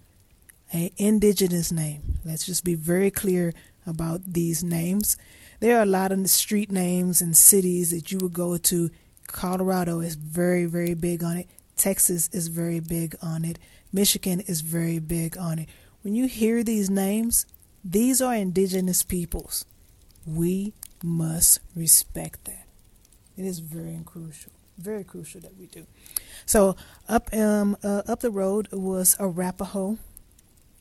[0.73, 2.21] a indigenous name.
[2.25, 3.53] Let's just be very clear
[3.85, 5.17] about these names.
[5.59, 8.91] There are a lot of street names and cities that you would go to.
[9.27, 11.49] Colorado is very, very big on it.
[11.77, 13.59] Texas is very big on it.
[13.93, 15.69] Michigan is very big on it.
[16.03, 17.45] When you hear these names,
[17.85, 19.65] these are indigenous peoples.
[20.25, 22.67] We must respect that.
[23.37, 25.87] It is very crucial, very crucial that we do.
[26.47, 26.77] So
[27.09, 29.99] up um uh, up the road was Arapaho,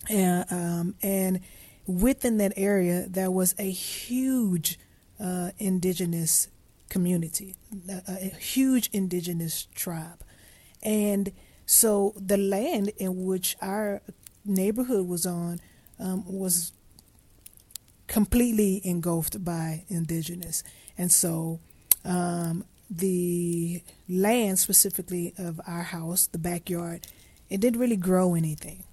[0.09, 1.41] and um, and
[1.85, 4.79] within that area there was a huge
[5.19, 6.47] uh, indigenous
[6.89, 7.55] community,
[7.87, 10.23] a, a huge indigenous tribe.
[10.81, 11.31] And
[11.65, 14.01] so the land in which our
[14.45, 15.59] neighborhood was on
[15.99, 16.71] um, was
[18.09, 20.63] completely engulfed by indigenous.
[20.97, 21.59] And so
[22.03, 27.07] um, the land specifically of our house, the backyard,
[27.49, 28.83] it didn't really grow anything.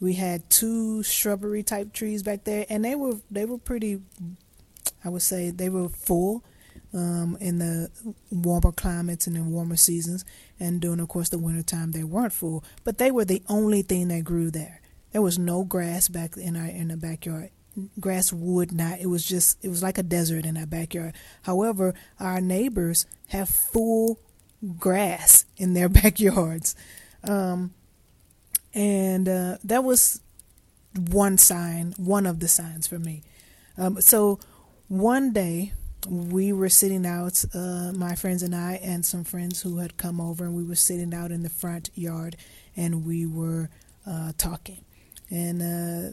[0.00, 4.00] We had two shrubbery type trees back there, and they were they were pretty.
[5.04, 6.42] I would say they were full
[6.92, 7.90] um, in the
[8.30, 10.24] warmer climates and in warmer seasons.
[10.58, 12.64] And during, of course, the winter time they weren't full.
[12.82, 14.80] But they were the only thing that grew there.
[15.12, 17.50] There was no grass back in our in the backyard.
[17.98, 19.00] Grass would not.
[19.00, 19.62] It was just.
[19.64, 21.14] It was like a desert in our backyard.
[21.42, 24.18] However, our neighbors have full
[24.78, 26.74] grass in their backyards,
[27.24, 27.72] um,
[28.74, 30.20] and uh, that was
[30.96, 33.22] one sign, one of the signs for me.
[33.78, 34.40] Um, so
[34.88, 35.72] one day
[36.08, 40.20] we were sitting out, uh, my friends and I, and some friends who had come
[40.20, 42.36] over, and we were sitting out in the front yard
[42.76, 43.68] and we were
[44.06, 44.84] uh, talking.
[45.30, 46.12] And uh,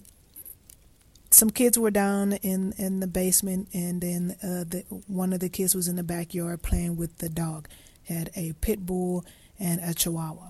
[1.38, 5.50] some kids were down in, in the basement, and then uh, the, one of the
[5.50, 7.68] kids was in the backyard playing with the dog.
[8.06, 9.24] Had a pit bull
[9.60, 10.50] and a chihuahua.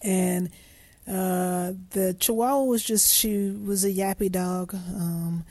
[0.00, 0.48] And
[1.06, 5.44] uh, the chihuahua was just, she was a yappy dog, um,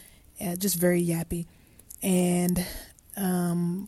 [0.58, 1.46] just very yappy
[2.02, 2.66] and
[3.16, 3.88] um,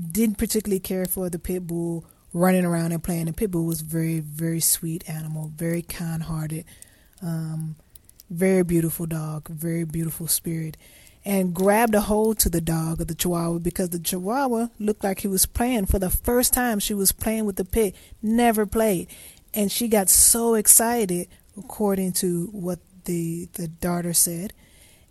[0.00, 3.26] didn't particularly care for the pit bull running around and playing.
[3.26, 6.64] The pit bull was very, very sweet animal, very kind-hearted,
[7.22, 7.76] um,
[8.32, 10.76] very beautiful dog, very beautiful spirit,
[11.24, 15.20] and grabbed a hold to the dog of the Chihuahua because the Chihuahua looked like
[15.20, 16.78] he was playing for the first time.
[16.78, 19.08] She was playing with the pit, never played,
[19.54, 24.52] and she got so excited, according to what the the daughter said,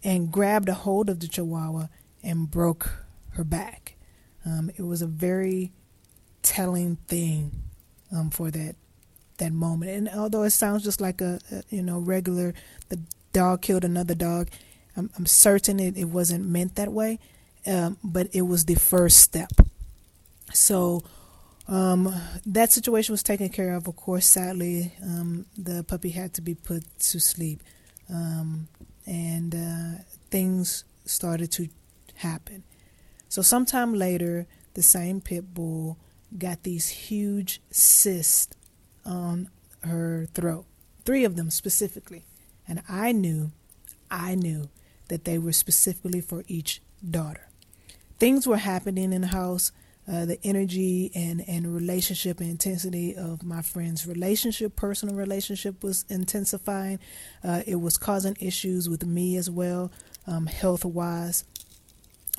[0.04, 1.88] and grabbed a hold of the Chihuahua
[2.24, 2.90] and broke
[3.32, 3.96] her back.
[4.46, 5.72] Um, it was a very
[6.42, 7.52] telling thing
[8.12, 8.76] um, for that
[9.42, 9.92] that moment.
[9.92, 12.54] And although it sounds just like a, a you know regular,
[12.89, 13.00] the
[13.34, 14.50] dog killed another dog.
[14.96, 17.20] I'm, I'm certain it, it wasn't meant that way,
[17.66, 19.52] um, but it was the first step.
[20.54, 21.04] So
[21.68, 22.14] um,
[22.46, 23.88] that situation was taken care of.
[23.88, 27.62] Of course, sadly, um, the puppy had to be put to sleep,
[28.10, 28.68] um,
[29.06, 31.70] and uh, things started to
[32.16, 32.64] happen.
[33.30, 35.98] So, sometime later, the same pit bull
[36.38, 38.56] got these huge cysts
[39.06, 39.49] on
[39.84, 40.66] her throat,
[41.06, 42.24] three of them specifically.
[42.68, 43.52] And I knew,
[44.10, 44.70] I knew
[45.08, 47.47] that they were specifically for each daughter.
[48.20, 49.72] Things were happening in the house.
[50.12, 56.99] Uh, the energy and, and relationship intensity of my friend's relationship, personal relationship, was intensifying.
[57.43, 59.91] Uh, it was causing issues with me as well,
[60.26, 61.45] um, health wise.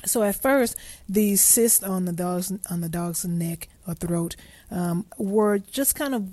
[0.05, 0.75] So at first,
[1.07, 4.35] these cysts on the dog's on the dog's neck or throat
[4.69, 6.27] um, were just kind of,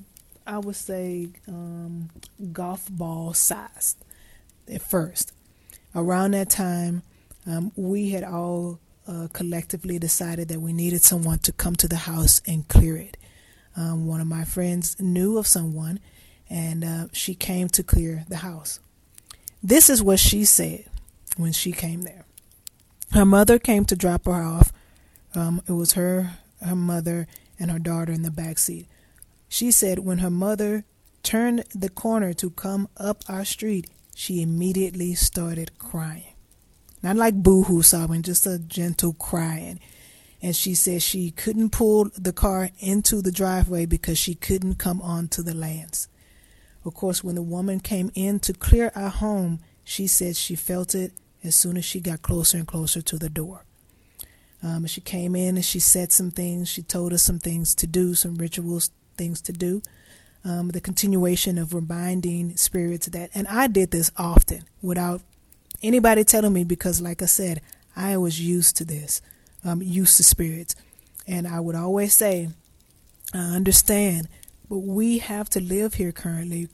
[0.51, 2.11] I would say, um,
[2.53, 4.05] golf ball sized.
[4.73, 5.33] At first,
[5.95, 7.03] around that time,
[7.47, 11.97] um, we had all uh, collectively decided that we needed someone to come to the
[11.97, 13.17] house and clear it.
[13.77, 16.01] Um, one of my friends knew of someone,
[16.49, 18.81] and uh, she came to clear the house.
[19.63, 20.85] This is what she said
[21.37, 22.25] when she came there.
[23.13, 24.73] Her mother came to drop her off.
[25.33, 28.89] Um, it was her, her mother, and her daughter in the back seat.
[29.53, 30.85] She said when her mother
[31.25, 36.35] turned the corner to come up our street, she immediately started crying.
[37.03, 39.81] not like boohoo sobbing, just a gentle crying.
[40.41, 45.03] And she said she couldn't pull the car into the driveway because she couldn't come
[45.03, 46.07] onto the lands.
[46.85, 50.95] Of course, when the woman came in to clear our home, she said she felt
[50.95, 53.65] it as soon as she got closer and closer to the door.
[54.63, 56.69] Um, she came in and she said some things.
[56.69, 58.91] She told us some things to do, some rituals,
[59.21, 59.83] things to do.
[60.43, 65.21] Um, the continuation of reminding spirits that, and I did this often without
[65.83, 67.61] anybody telling me because, like I said,
[67.95, 69.21] I was used to this,
[69.62, 70.75] um, used to spirits.
[71.27, 72.49] And I would always say,
[73.35, 74.29] I understand,
[74.71, 76.68] but we have to live here currently.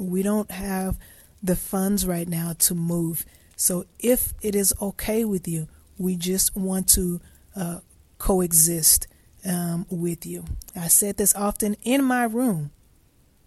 [0.00, 0.98] We don't have
[1.40, 3.24] the funds right now to move.
[3.54, 7.20] So if it is okay with you, we just want to
[7.54, 7.78] uh,
[8.18, 9.06] coexist
[9.48, 10.44] um, with you.
[10.76, 12.70] I said this often in my room.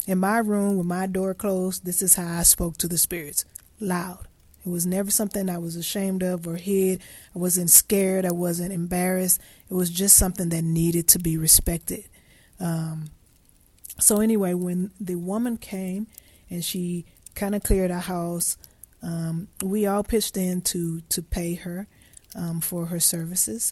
[0.08, 3.46] In my room with my door closed, this is how I spoke to the spirits
[3.80, 4.28] loud.
[4.66, 7.02] It was never something I was ashamed of or hid.
[7.36, 8.26] I wasn't scared.
[8.26, 9.40] I wasn't embarrassed.
[9.70, 12.06] It was just something that needed to be respected.
[12.60, 13.10] Um,
[14.00, 16.08] so, anyway, when the woman came
[16.50, 18.58] and she kind of cleared our house,
[19.04, 21.88] um, we all pitched in to, to pay her
[22.36, 23.72] um, for her services.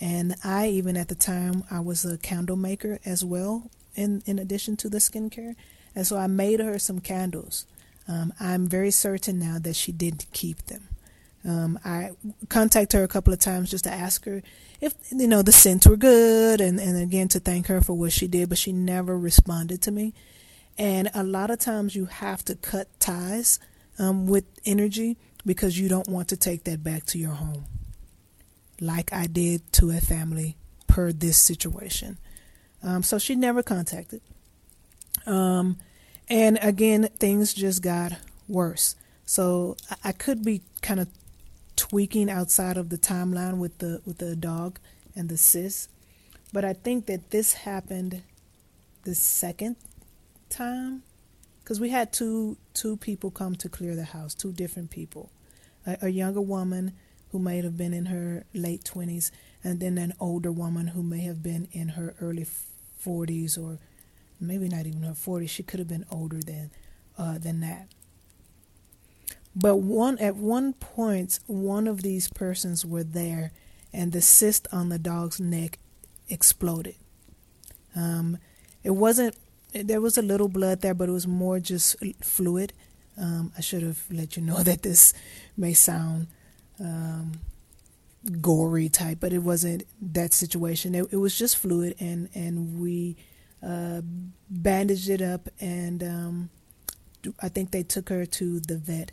[0.00, 4.38] And I, even at the time, I was a candle maker as well, in, in
[4.38, 5.54] addition to the skincare.
[5.94, 7.66] And so I made her some candles.
[8.08, 10.88] Um, I'm very certain now that she did keep them.
[11.46, 12.12] Um, I
[12.48, 14.42] contacted her a couple of times just to ask her
[14.80, 18.12] if you know the scents were good, and and again to thank her for what
[18.12, 20.14] she did, but she never responded to me.
[20.78, 23.60] And a lot of times you have to cut ties
[23.98, 25.16] um, with energy
[25.46, 27.64] because you don't want to take that back to your home,
[28.84, 30.56] like I did to a family
[30.86, 32.18] per this situation.
[32.82, 34.20] Um, so she never contacted.
[35.26, 35.78] Um,
[36.28, 38.12] and again, things just got
[38.48, 38.96] worse.
[39.26, 41.08] So I could be kind of
[41.76, 44.78] tweaking outside of the timeline with the with the dog
[45.16, 45.88] and the sis,
[46.52, 48.22] but I think that this happened
[49.04, 49.76] the second
[50.48, 51.02] time
[51.60, 55.30] because we had two two people come to clear the house, two different people,
[55.86, 56.92] a, a younger woman
[57.34, 59.32] who may have been in her late twenties,
[59.64, 62.46] and then an older woman who may have been in her early
[62.96, 63.80] forties or
[64.40, 65.50] maybe not even her 40s.
[65.50, 66.70] She could have been older than
[67.18, 67.88] uh, than that.
[69.56, 73.50] But one at one point, one of these persons were there,
[73.92, 75.80] and the cyst on the dog's neck
[76.28, 76.94] exploded.
[77.96, 78.38] Um,
[78.84, 79.34] it wasn't.
[79.72, 82.72] There was a little blood there, but it was more just fluid.
[83.18, 85.14] Um, I should have let you know that this
[85.56, 86.28] may sound
[86.80, 87.32] um,
[88.40, 90.94] gory type, but it wasn't that situation.
[90.94, 93.16] It, it was just fluid, and and we
[93.62, 94.02] uh,
[94.48, 96.50] bandaged it up, and um,
[97.40, 99.12] I think they took her to the vet,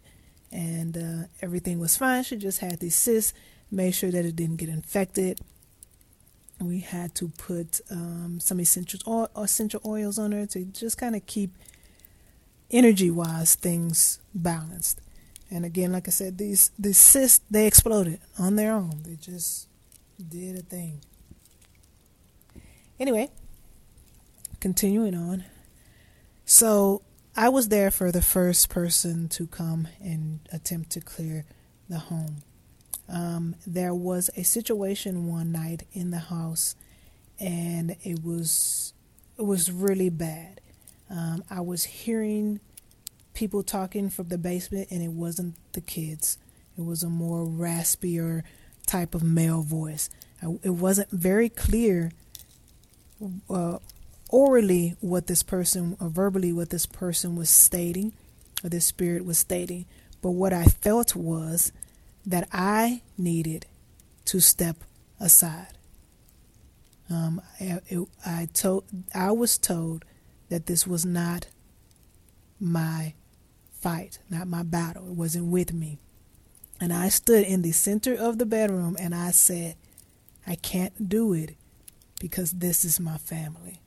[0.52, 2.24] and uh, everything was fine.
[2.24, 3.34] She just had these cysts,
[3.70, 5.40] made sure that it didn't get infected.
[6.60, 11.16] We had to put um, some essential oil, essential oils on her to just kind
[11.16, 11.52] of keep
[12.70, 15.02] energy-wise things balanced.
[15.52, 19.04] And again, like I said, these these cysts they exploded on their own.
[19.04, 19.68] They just
[20.18, 21.02] did a thing.
[23.00, 23.30] Anyway,
[24.62, 25.44] continuing on.
[26.46, 27.02] So
[27.36, 31.46] I was there for the first person to come and attempt to clear
[31.90, 32.44] the home.
[33.10, 36.76] Um, there was a situation one night in the house,
[37.40, 38.94] and it was
[39.38, 40.62] it was really bad.
[41.10, 42.62] Um, I was hearing
[43.34, 46.38] people talking from the basement, and it wasn't the kids.
[46.78, 48.44] It was a more raspier
[48.86, 50.10] type of male voice.
[50.64, 52.12] It wasn't very clear
[53.50, 53.78] uh,
[54.30, 58.14] orally what this person or verbally what this person was stating
[58.64, 59.86] or this spirit was stating
[60.22, 61.72] but what i felt was
[62.26, 63.66] that i needed
[64.26, 64.78] to step
[65.20, 65.68] aside
[67.10, 70.06] um, I, it, I told i was told
[70.50, 71.48] that this was not
[72.60, 73.14] my
[73.82, 75.98] fight not my battle it wasn't with me
[76.80, 79.76] and i stood in the center of the bedroom and i said
[80.46, 81.56] i can't do it
[82.20, 83.82] because this is my family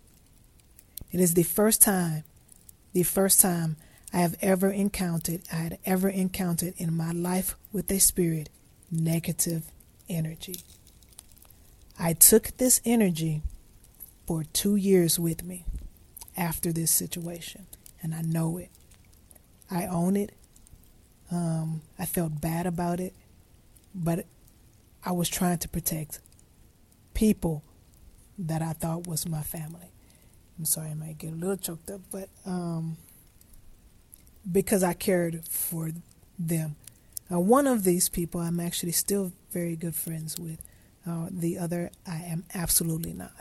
[1.15, 2.25] it is the first time,
[2.93, 3.77] the first time
[4.13, 8.49] I have ever encountered, I had ever encountered in my life with a spirit
[8.91, 9.63] negative
[10.09, 10.57] energy.
[11.97, 13.43] I took this energy
[14.27, 15.65] for two years with me
[16.37, 17.69] after this situation,
[18.03, 18.71] and I know it.
[19.71, 20.33] I own it.
[21.31, 23.15] Um, I felt bad about it,
[23.95, 24.27] but
[25.05, 26.21] I was trying to protect
[27.15, 27.63] people
[28.39, 29.93] that I thought was my family.
[30.59, 32.97] I'm sorry, I might get a little choked up, but um,
[34.51, 35.91] because I cared for
[36.39, 36.77] them.
[37.29, 40.61] One of these people I'm actually still very good friends with.
[41.07, 43.33] Uh, the other I am absolutely not.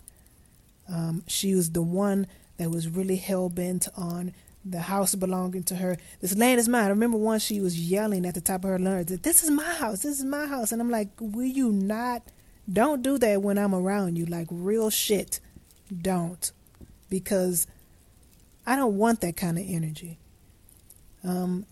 [0.90, 4.34] Um, she was the one that was really hell bent on
[4.66, 5.98] the house belonging to her.
[6.22, 6.86] This land is mine.
[6.86, 9.50] I remember once she was yelling at the top of her lungs that this is
[9.50, 10.72] my house, this is my house.
[10.72, 12.24] And I'm like, will you not?
[12.72, 14.26] Don't do that when I'm around you.
[14.26, 15.40] Like real shit.
[16.02, 16.52] Don't.
[17.10, 17.68] Because
[18.66, 20.18] I don't want that kind of energy.
[21.24, 21.66] Um,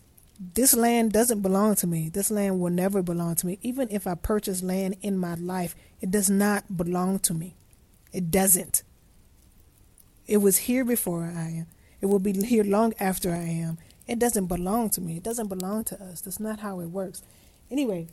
[0.53, 2.09] this land doesn't belong to me.
[2.09, 3.59] This land will never belong to me.
[3.61, 7.55] Even if I purchase land in my life, it does not belong to me.
[8.11, 8.83] It doesn't.
[10.27, 11.67] It was here before I am.
[12.01, 13.77] It will be here long after I am.
[14.07, 15.17] It doesn't belong to me.
[15.17, 16.21] It doesn't belong to us.
[16.21, 17.21] That's not how it works.
[17.69, 18.07] Anyway,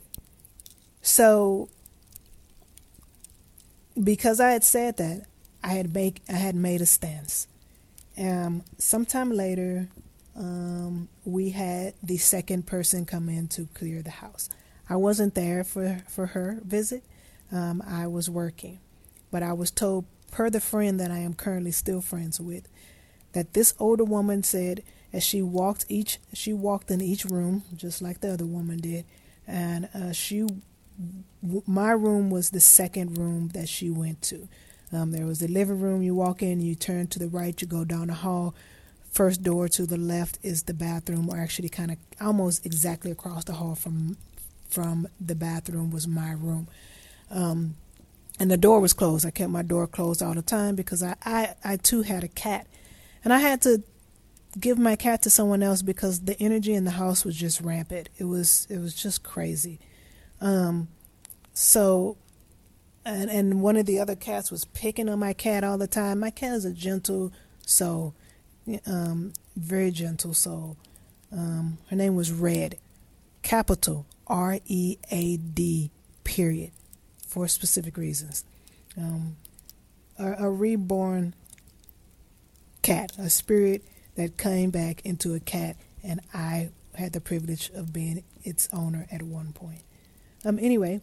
[1.02, 1.68] so
[4.02, 5.22] because I had said that,
[5.64, 7.48] I had make I had made a stance.
[8.16, 9.88] Um, sometime later,
[10.36, 14.48] um, we had the second person come in to clear the house.
[14.88, 17.02] I wasn't there for for her visit.
[17.50, 18.78] Um, I was working,
[19.30, 22.68] but I was told per the friend that I am currently still friends with
[23.32, 28.02] that this older woman said as she walked each she walked in each room just
[28.02, 29.04] like the other woman did.
[29.46, 30.46] And uh, she
[31.66, 34.48] my room was the second room that she went to.
[34.92, 36.02] Um, there was the living room.
[36.02, 38.54] You walk in you turn to the right you go down the hall.
[39.10, 43.44] First door to the left is the bathroom or actually kind of almost exactly across
[43.44, 44.16] the hall from
[44.68, 46.68] from the bathroom was my room.
[47.30, 47.74] Um,
[48.38, 49.26] and the door was closed.
[49.26, 52.28] I kept my door closed all the time because i, I, I too had a
[52.28, 52.66] cat
[53.24, 53.82] and I had to
[54.58, 58.08] give my cat to someone else because the energy in the house was just rampant.
[58.18, 59.78] It was it was just crazy.
[60.40, 60.88] Um,
[61.52, 62.16] so,
[63.04, 66.20] and and one of the other cats was picking on my cat all the time.
[66.20, 67.32] My cat is a gentle
[67.66, 68.14] soul,
[68.86, 70.76] um, very gentle soul.
[71.30, 72.78] Um, her name was Red,
[73.42, 75.90] capital R E A D,
[76.24, 76.70] period,
[77.26, 78.44] for specific reasons.
[78.96, 79.36] Um,
[80.18, 81.34] a, a reborn
[82.82, 83.84] cat, a spirit
[84.16, 89.06] that came back into a cat, and I had the privilege of being its owner
[89.10, 89.82] at one point.
[90.44, 91.00] Um, anyway,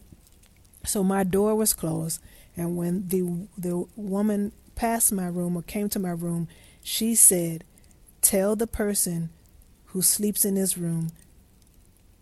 [0.85, 2.21] so my door was closed,
[2.55, 6.47] and when the the woman passed my room or came to my room,
[6.83, 7.63] she said,
[8.21, 9.29] "Tell the person
[9.87, 11.11] who sleeps in this room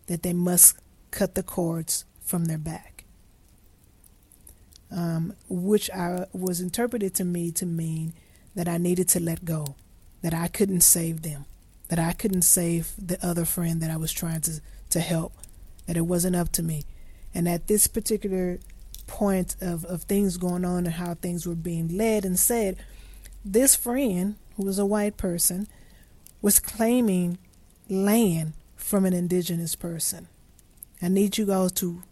[0.08, 0.78] that they must
[1.12, 3.06] cut the cords from their back."
[4.92, 8.14] Um, which I was interpreted to me to mean
[8.56, 9.76] that I needed to let go,
[10.22, 11.46] that I couldn't save them,
[11.90, 15.34] that I couldn't save the other friend that I was trying to, to help,
[15.88, 16.84] that it wasn't up to me.
[17.34, 18.60] And at this particular
[19.08, 22.78] point of, of things going on and how things were being led and said,
[23.44, 25.68] this friend, who was a white person,
[26.42, 27.38] was claiming
[27.90, 30.28] land from an indigenous person.
[31.02, 32.04] I need you guys to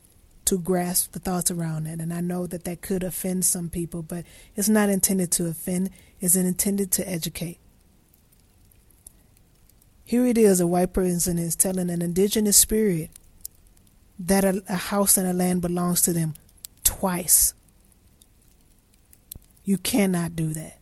[0.52, 2.02] to grasp the thoughts around it.
[2.02, 5.92] And I know that that could offend some people, but it's not intended to offend
[6.20, 7.58] it's intended to educate.
[10.04, 13.12] Here it is a white person is telling an indigenous spirit
[14.20, 16.34] that a, a house and a land belongs to them
[16.84, 17.54] twice.
[19.64, 20.80] You cannot do that.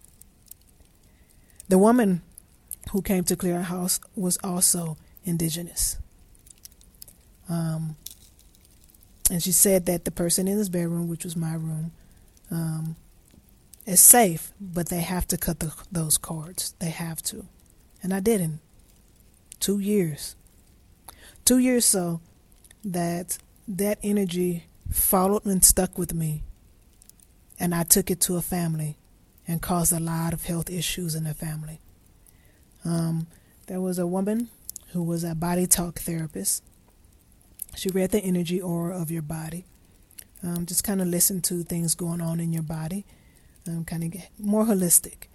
[1.68, 2.24] The woman
[2.90, 5.98] who came to clear our house was also indigenous.
[7.48, 7.98] Um,
[9.30, 11.92] and she said that the person in this bedroom, which was my room,
[12.52, 12.96] um,
[13.86, 16.74] is safe, but they have to cut the, those cords.
[16.80, 17.46] They have to.
[18.02, 18.60] And I didn't.
[19.60, 20.36] Two years.
[21.46, 22.22] Two years so
[22.84, 26.44] that that energy followed and stuck with me.
[27.60, 28.98] And I took it to a family
[29.48, 31.80] and caused a lot of health issues in the family.
[32.86, 33.28] Um,
[33.68, 34.50] there was a woman
[34.94, 36.64] who was a body talk therapist.
[37.76, 39.66] She read the energy aura of your body.
[40.42, 43.06] Um, just kind of listen to things going on in your body
[43.70, 45.28] um, kind of more holistic.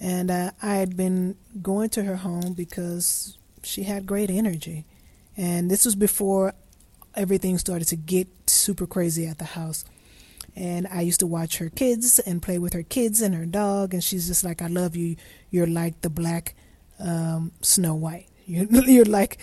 [0.00, 4.84] And uh, I had been going to her home because she had great energy.
[5.36, 6.54] And this was before
[7.14, 9.84] everything started to get super crazy at the house.
[10.54, 13.92] And I used to watch her kids and play with her kids and her dog.
[13.92, 15.16] And she's just like, I love you.
[15.50, 16.54] You're like the black
[16.98, 18.28] um, Snow White.
[18.46, 19.38] You're, you're like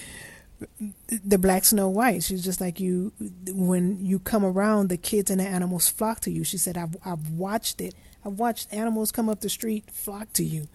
[1.23, 2.23] the black Snow White.
[2.23, 3.13] She's just like you.
[3.49, 6.43] When you come around, the kids and the animals flock to you.
[6.43, 7.93] She said, I've, I've watched it.
[8.25, 10.67] I've watched animals come up the street flock to you.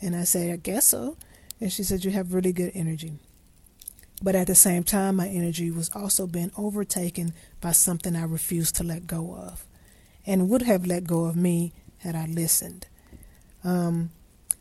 [0.00, 1.16] And I said, I guess so.
[1.60, 3.14] And she said, You have really good energy.
[4.22, 8.76] But at the same time, my energy was also being overtaken by something I refused
[8.76, 9.66] to let go of
[10.26, 12.86] and would have let go of me had I listened.
[13.62, 14.10] Um,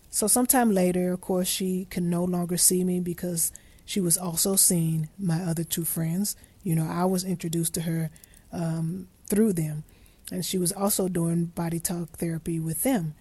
[0.10, 3.52] so, sometime later, of course, she could no longer see me because
[3.86, 6.36] she was also seeing my other two friends.
[6.64, 8.10] You know, I was introduced to her
[8.52, 9.84] um, through them,
[10.32, 13.16] and she was also doing body talk therapy with them.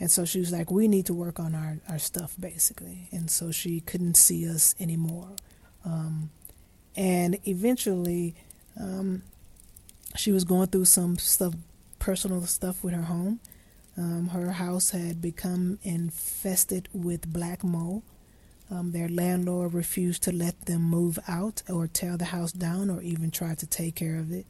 [0.00, 3.30] And so she was like, "We need to work on our our stuff, basically." And
[3.30, 5.30] so she couldn't see us anymore.
[5.84, 6.30] Um,
[6.96, 8.34] and eventually,
[8.78, 9.22] um,
[10.16, 11.54] she was going through some stuff,
[11.98, 13.40] personal stuff with her home.
[13.96, 18.02] Um, her house had become infested with black mold.
[18.70, 23.00] Um, their landlord refused to let them move out or tear the house down or
[23.00, 24.46] even try to take care of it.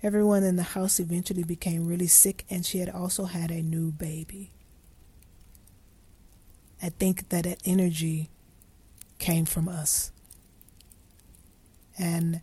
[0.00, 3.90] Everyone in the house eventually became really sick, and she had also had a new
[3.90, 4.52] baby.
[6.80, 8.30] I think that that energy
[9.18, 10.12] came from us.
[11.98, 12.42] And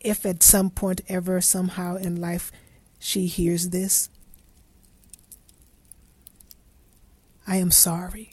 [0.00, 2.52] if at some point ever, somehow in life,
[2.98, 4.10] she hears this,
[7.46, 8.32] I am sorry.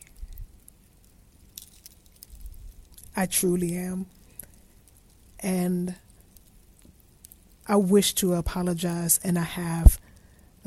[3.16, 4.08] I truly am.
[5.40, 5.96] And
[7.68, 10.00] I wish to apologize, and I have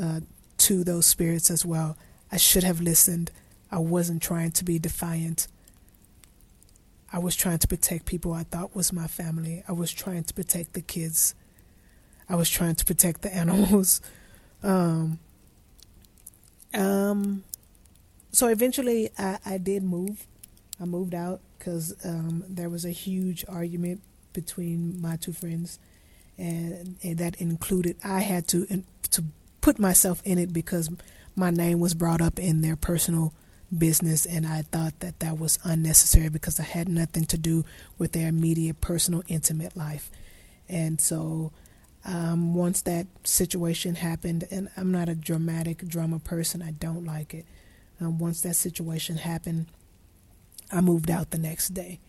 [0.00, 0.20] uh,
[0.58, 1.96] to those spirits as well.
[2.32, 3.30] I should have listened.
[3.70, 5.48] I wasn't trying to be defiant.
[7.12, 9.62] I was trying to protect people I thought was my family.
[9.68, 11.34] I was trying to protect the kids.
[12.28, 14.00] I was trying to protect the animals.
[14.62, 15.18] Um,
[16.72, 17.44] um,
[18.32, 20.26] so eventually I, I did move.
[20.80, 24.02] I moved out because um, there was a huge argument
[24.34, 25.78] between my two friends,
[26.36, 28.66] and, and, that included I had to
[29.12, 29.24] to
[29.60, 30.90] put myself in it because
[31.36, 33.32] my name was brought up in their personal
[33.76, 37.64] business, and I thought that that was unnecessary because I had nothing to do
[37.96, 40.10] with their immediate, personal, intimate life.
[40.68, 41.52] And so,
[42.04, 47.32] um, once that situation happened, and I'm not a dramatic drama person, I don't like
[47.32, 47.46] it.
[48.00, 49.66] Um, once that situation happened,
[50.72, 52.00] I moved out the next day.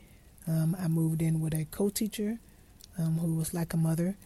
[0.48, 2.40] Um, I moved in with a co teacher
[2.98, 4.18] um, who was like a mother,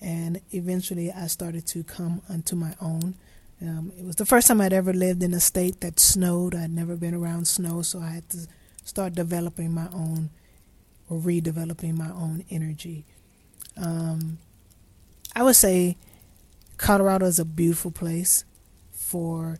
[0.00, 3.14] and eventually I started to come unto my own.
[3.60, 6.54] Um, it was the first time I'd ever lived in a state that snowed.
[6.54, 8.46] I'd never been around snow, so I had to
[8.84, 10.30] start developing my own
[11.08, 13.04] or redeveloping my own energy.
[13.76, 14.38] Um,
[15.34, 15.96] I would say
[16.76, 18.44] Colorado is a beautiful place
[18.90, 19.58] for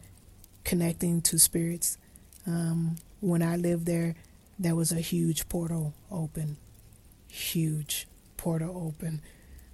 [0.65, 1.99] connecting to spirits.
[2.47, 4.17] Um, when I lived there,
[4.59, 6.57] there was a huge portal open,
[7.29, 8.07] huge
[8.37, 9.23] portal open,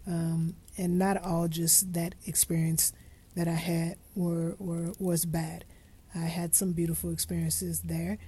[0.06, 2.92] um, and not all just that experience
[3.34, 5.64] that I had were, were was bad.
[6.14, 8.18] I had some beautiful experiences there,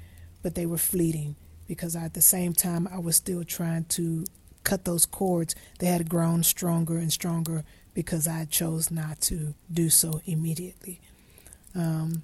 [0.43, 1.37] but they were fleeting
[1.69, 4.25] because at the same time I was still trying to
[4.65, 5.55] cut those cords.
[5.79, 11.01] They had grown stronger and stronger because I chose not to do so immediately.
[11.75, 12.23] Um,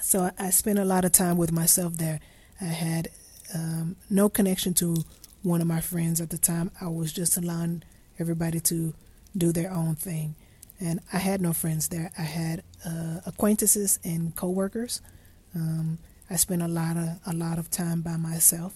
[0.00, 2.20] so I spent a lot of time with myself there.
[2.60, 3.08] I had
[3.54, 5.04] um, no connection to
[5.42, 6.70] one of my friends at the time.
[6.80, 7.82] I was just allowing
[8.18, 8.94] everybody to
[9.36, 10.34] do their own thing
[10.80, 12.10] and I had no friends there.
[12.18, 15.00] I had uh, acquaintances and coworkers.
[15.54, 18.74] Um, I spent a lot of a lot of time by myself,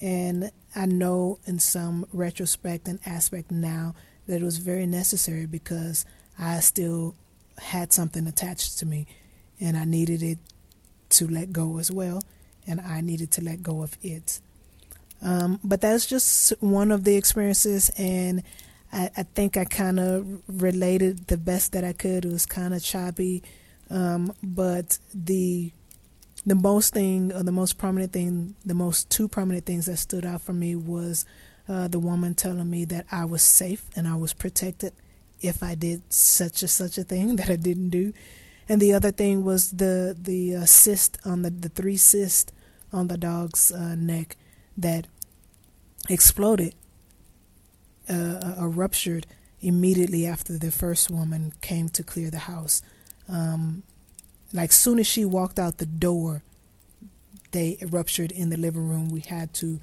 [0.00, 3.94] and I know in some retrospect and aspect now
[4.26, 6.04] that it was very necessary because
[6.38, 7.14] I still
[7.58, 9.06] had something attached to me,
[9.60, 10.38] and I needed it
[11.10, 12.22] to let go as well,
[12.66, 14.40] and I needed to let go of it.
[15.22, 18.42] Um, but that's just one of the experiences, and
[18.92, 22.24] I, I think I kind of related the best that I could.
[22.24, 23.42] It was kind of choppy,
[23.90, 25.72] um, but the
[26.46, 30.24] the most thing, or the most prominent thing, the most two prominent things that stood
[30.24, 31.26] out for me was
[31.68, 34.92] uh, the woman telling me that I was safe and I was protected
[35.40, 38.12] if I did such a such a thing that I didn't do,
[38.68, 42.52] and the other thing was the the uh, cyst on the the three cysts
[42.92, 44.36] on the dog's uh, neck
[44.76, 45.06] that
[46.08, 46.74] exploded
[48.08, 49.26] uh, uh, ruptured
[49.60, 52.80] immediately after the first woman came to clear the house.
[53.28, 53.82] Um,
[54.52, 56.42] like soon as she walked out the door,
[57.50, 59.10] they ruptured in the living room.
[59.10, 59.80] We had to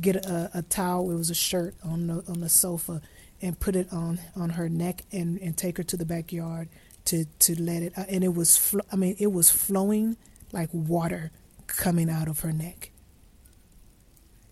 [0.00, 1.10] get a, a towel.
[1.10, 3.00] It was a shirt on the on the sofa,
[3.40, 6.68] and put it on on her neck and and take her to the backyard
[7.06, 7.92] to to let it.
[7.96, 10.16] Uh, and it was fl- I mean it was flowing
[10.52, 11.30] like water
[11.66, 12.90] coming out of her neck.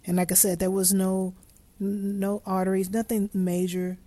[0.06, 1.34] And like I said, there was no
[1.80, 3.98] no arteries, nothing major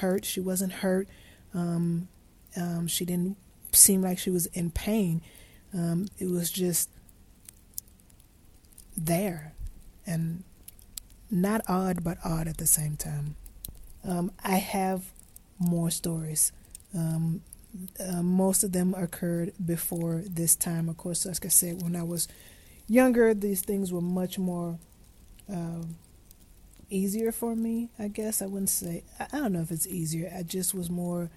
[0.00, 0.24] hurt.
[0.24, 1.08] She wasn't hurt.
[1.54, 2.08] Um,
[2.56, 3.36] um, she didn't
[3.72, 5.22] seem like she was in pain.
[5.74, 6.90] Um, it was just
[8.96, 9.54] there
[10.06, 10.44] and
[11.30, 13.36] not odd, but odd at the same time.
[14.04, 15.12] Um, I have
[15.58, 16.52] more stories.
[16.94, 17.42] Um,
[18.00, 20.88] uh, most of them occurred before this time.
[20.88, 22.28] Of course, like I said, when I was
[22.86, 24.78] younger, these things were much more.
[25.52, 25.82] Uh,
[26.90, 28.42] easier for me, I guess.
[28.42, 30.32] I wouldn't say, I don't know if it's easier.
[30.34, 31.30] I just was more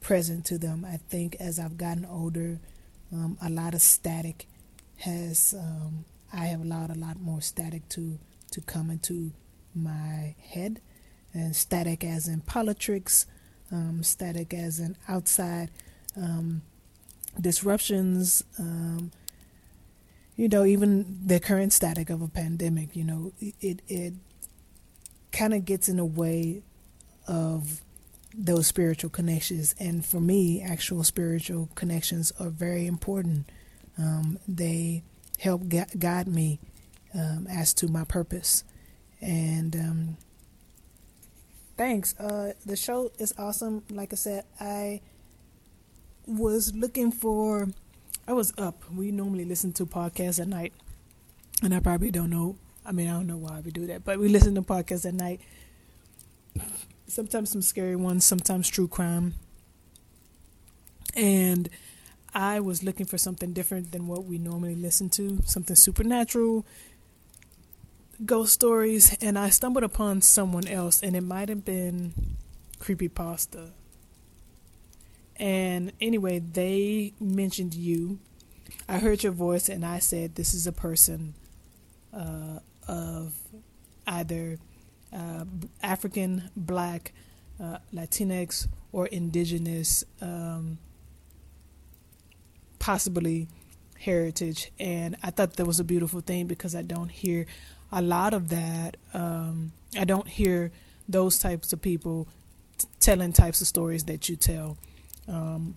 [0.00, 0.84] present to them.
[0.84, 2.58] I think as I've gotten older,
[3.12, 4.46] um, a lot of static
[4.98, 8.18] has, um, I have allowed a lot more static to,
[8.50, 9.32] to come into
[9.74, 10.80] my head.
[11.34, 13.26] And static as in politics,
[13.72, 15.70] um, static as an outside
[16.16, 16.62] um,
[17.40, 19.10] disruptions, um,
[20.36, 24.14] you know, even the current static of a pandemic, you know, it, it
[25.30, 26.62] kind of gets in the way
[27.26, 27.80] of
[28.34, 29.74] those spiritual connections.
[29.78, 33.48] And for me, actual spiritual connections are very important.
[33.98, 35.02] Um, they
[35.38, 36.58] help guide me
[37.14, 38.64] um, as to my purpose.
[39.20, 40.16] And um,
[41.76, 42.18] thanks.
[42.18, 43.82] Uh, the show is awesome.
[43.90, 45.00] Like I said, I
[46.26, 47.68] was looking for.
[48.26, 48.84] I was up.
[48.94, 50.72] We normally listen to podcasts at night,
[51.62, 54.18] and I probably don't know I mean, I don't know why we do that, but
[54.18, 55.40] we listen to podcasts at night.
[57.06, 59.34] Sometimes some scary ones, sometimes true crime.
[61.14, 61.68] And
[62.34, 66.66] I was looking for something different than what we normally listen to, something supernatural,
[68.24, 72.14] ghost stories, and I stumbled upon someone else, and it might have been
[72.78, 73.70] creepy pasta.
[75.36, 78.18] And anyway, they mentioned you.
[78.88, 81.34] I heard your voice, and I said, "This is a person
[82.12, 83.34] uh, of
[84.06, 84.58] either
[85.12, 85.44] uh,
[85.82, 87.12] African, Black,
[87.60, 90.78] uh, Latinx, or Indigenous, um,
[92.78, 93.48] possibly
[93.98, 94.72] heritage.
[94.78, 97.46] And I thought that was a beautiful thing because I don't hear
[97.92, 98.96] a lot of that.
[99.12, 100.72] Um, I don't hear
[101.08, 102.28] those types of people
[102.78, 104.78] t- telling types of stories that you tell
[105.28, 105.74] um,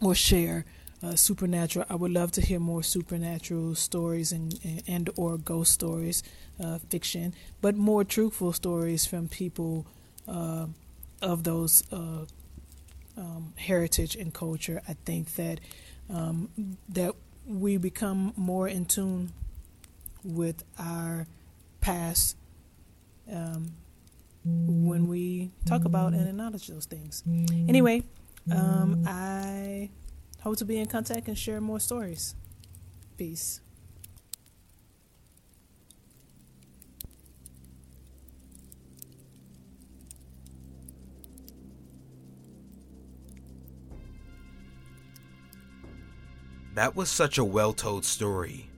[0.00, 0.64] or share
[1.02, 1.84] uh, supernatural.
[1.90, 6.22] I would love to hear more supernatural stories and and, and or ghost stories,
[6.58, 9.86] uh, fiction, but more truthful stories from people
[10.26, 10.66] uh,
[11.20, 12.24] of those uh,
[13.16, 14.82] um, heritage and culture.
[14.88, 15.60] I think that
[16.08, 16.48] um,
[16.88, 17.14] that
[17.46, 19.32] we become more in tune
[20.24, 21.26] with our
[21.80, 22.36] past
[23.30, 23.72] um,
[24.44, 27.22] when we talk about and acknowledge those things.
[27.68, 28.02] Anyway,
[28.50, 29.90] um, I
[30.44, 32.34] Hope to be in contact and share more stories.
[33.16, 33.62] Peace.
[46.74, 48.68] That was such a well told story.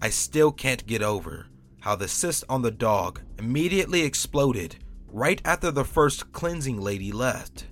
[0.00, 1.46] I still can't get over
[1.80, 4.76] how the cyst on the dog immediately exploded
[5.08, 7.66] right after the first cleansing lady left.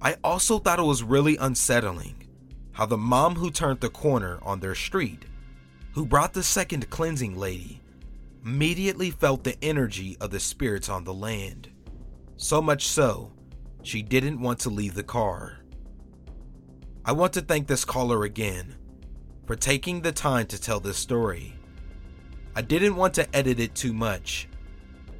[0.00, 2.28] I also thought it was really unsettling
[2.72, 5.24] how the mom who turned the corner on their street,
[5.92, 7.82] who brought the second cleansing lady,
[8.44, 11.70] immediately felt the energy of the spirits on the land.
[12.36, 13.32] So much so,
[13.82, 15.58] she didn't want to leave the car.
[17.04, 18.76] I want to thank this caller again
[19.48, 21.54] for taking the time to tell this story.
[22.54, 24.46] I didn't want to edit it too much.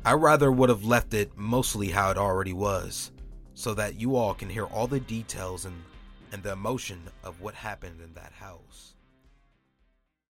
[0.05, 3.11] I rather would have left it mostly how it already was
[3.55, 5.83] so that you all can hear all the details and,
[6.31, 8.93] and the emotion of what happened in that house.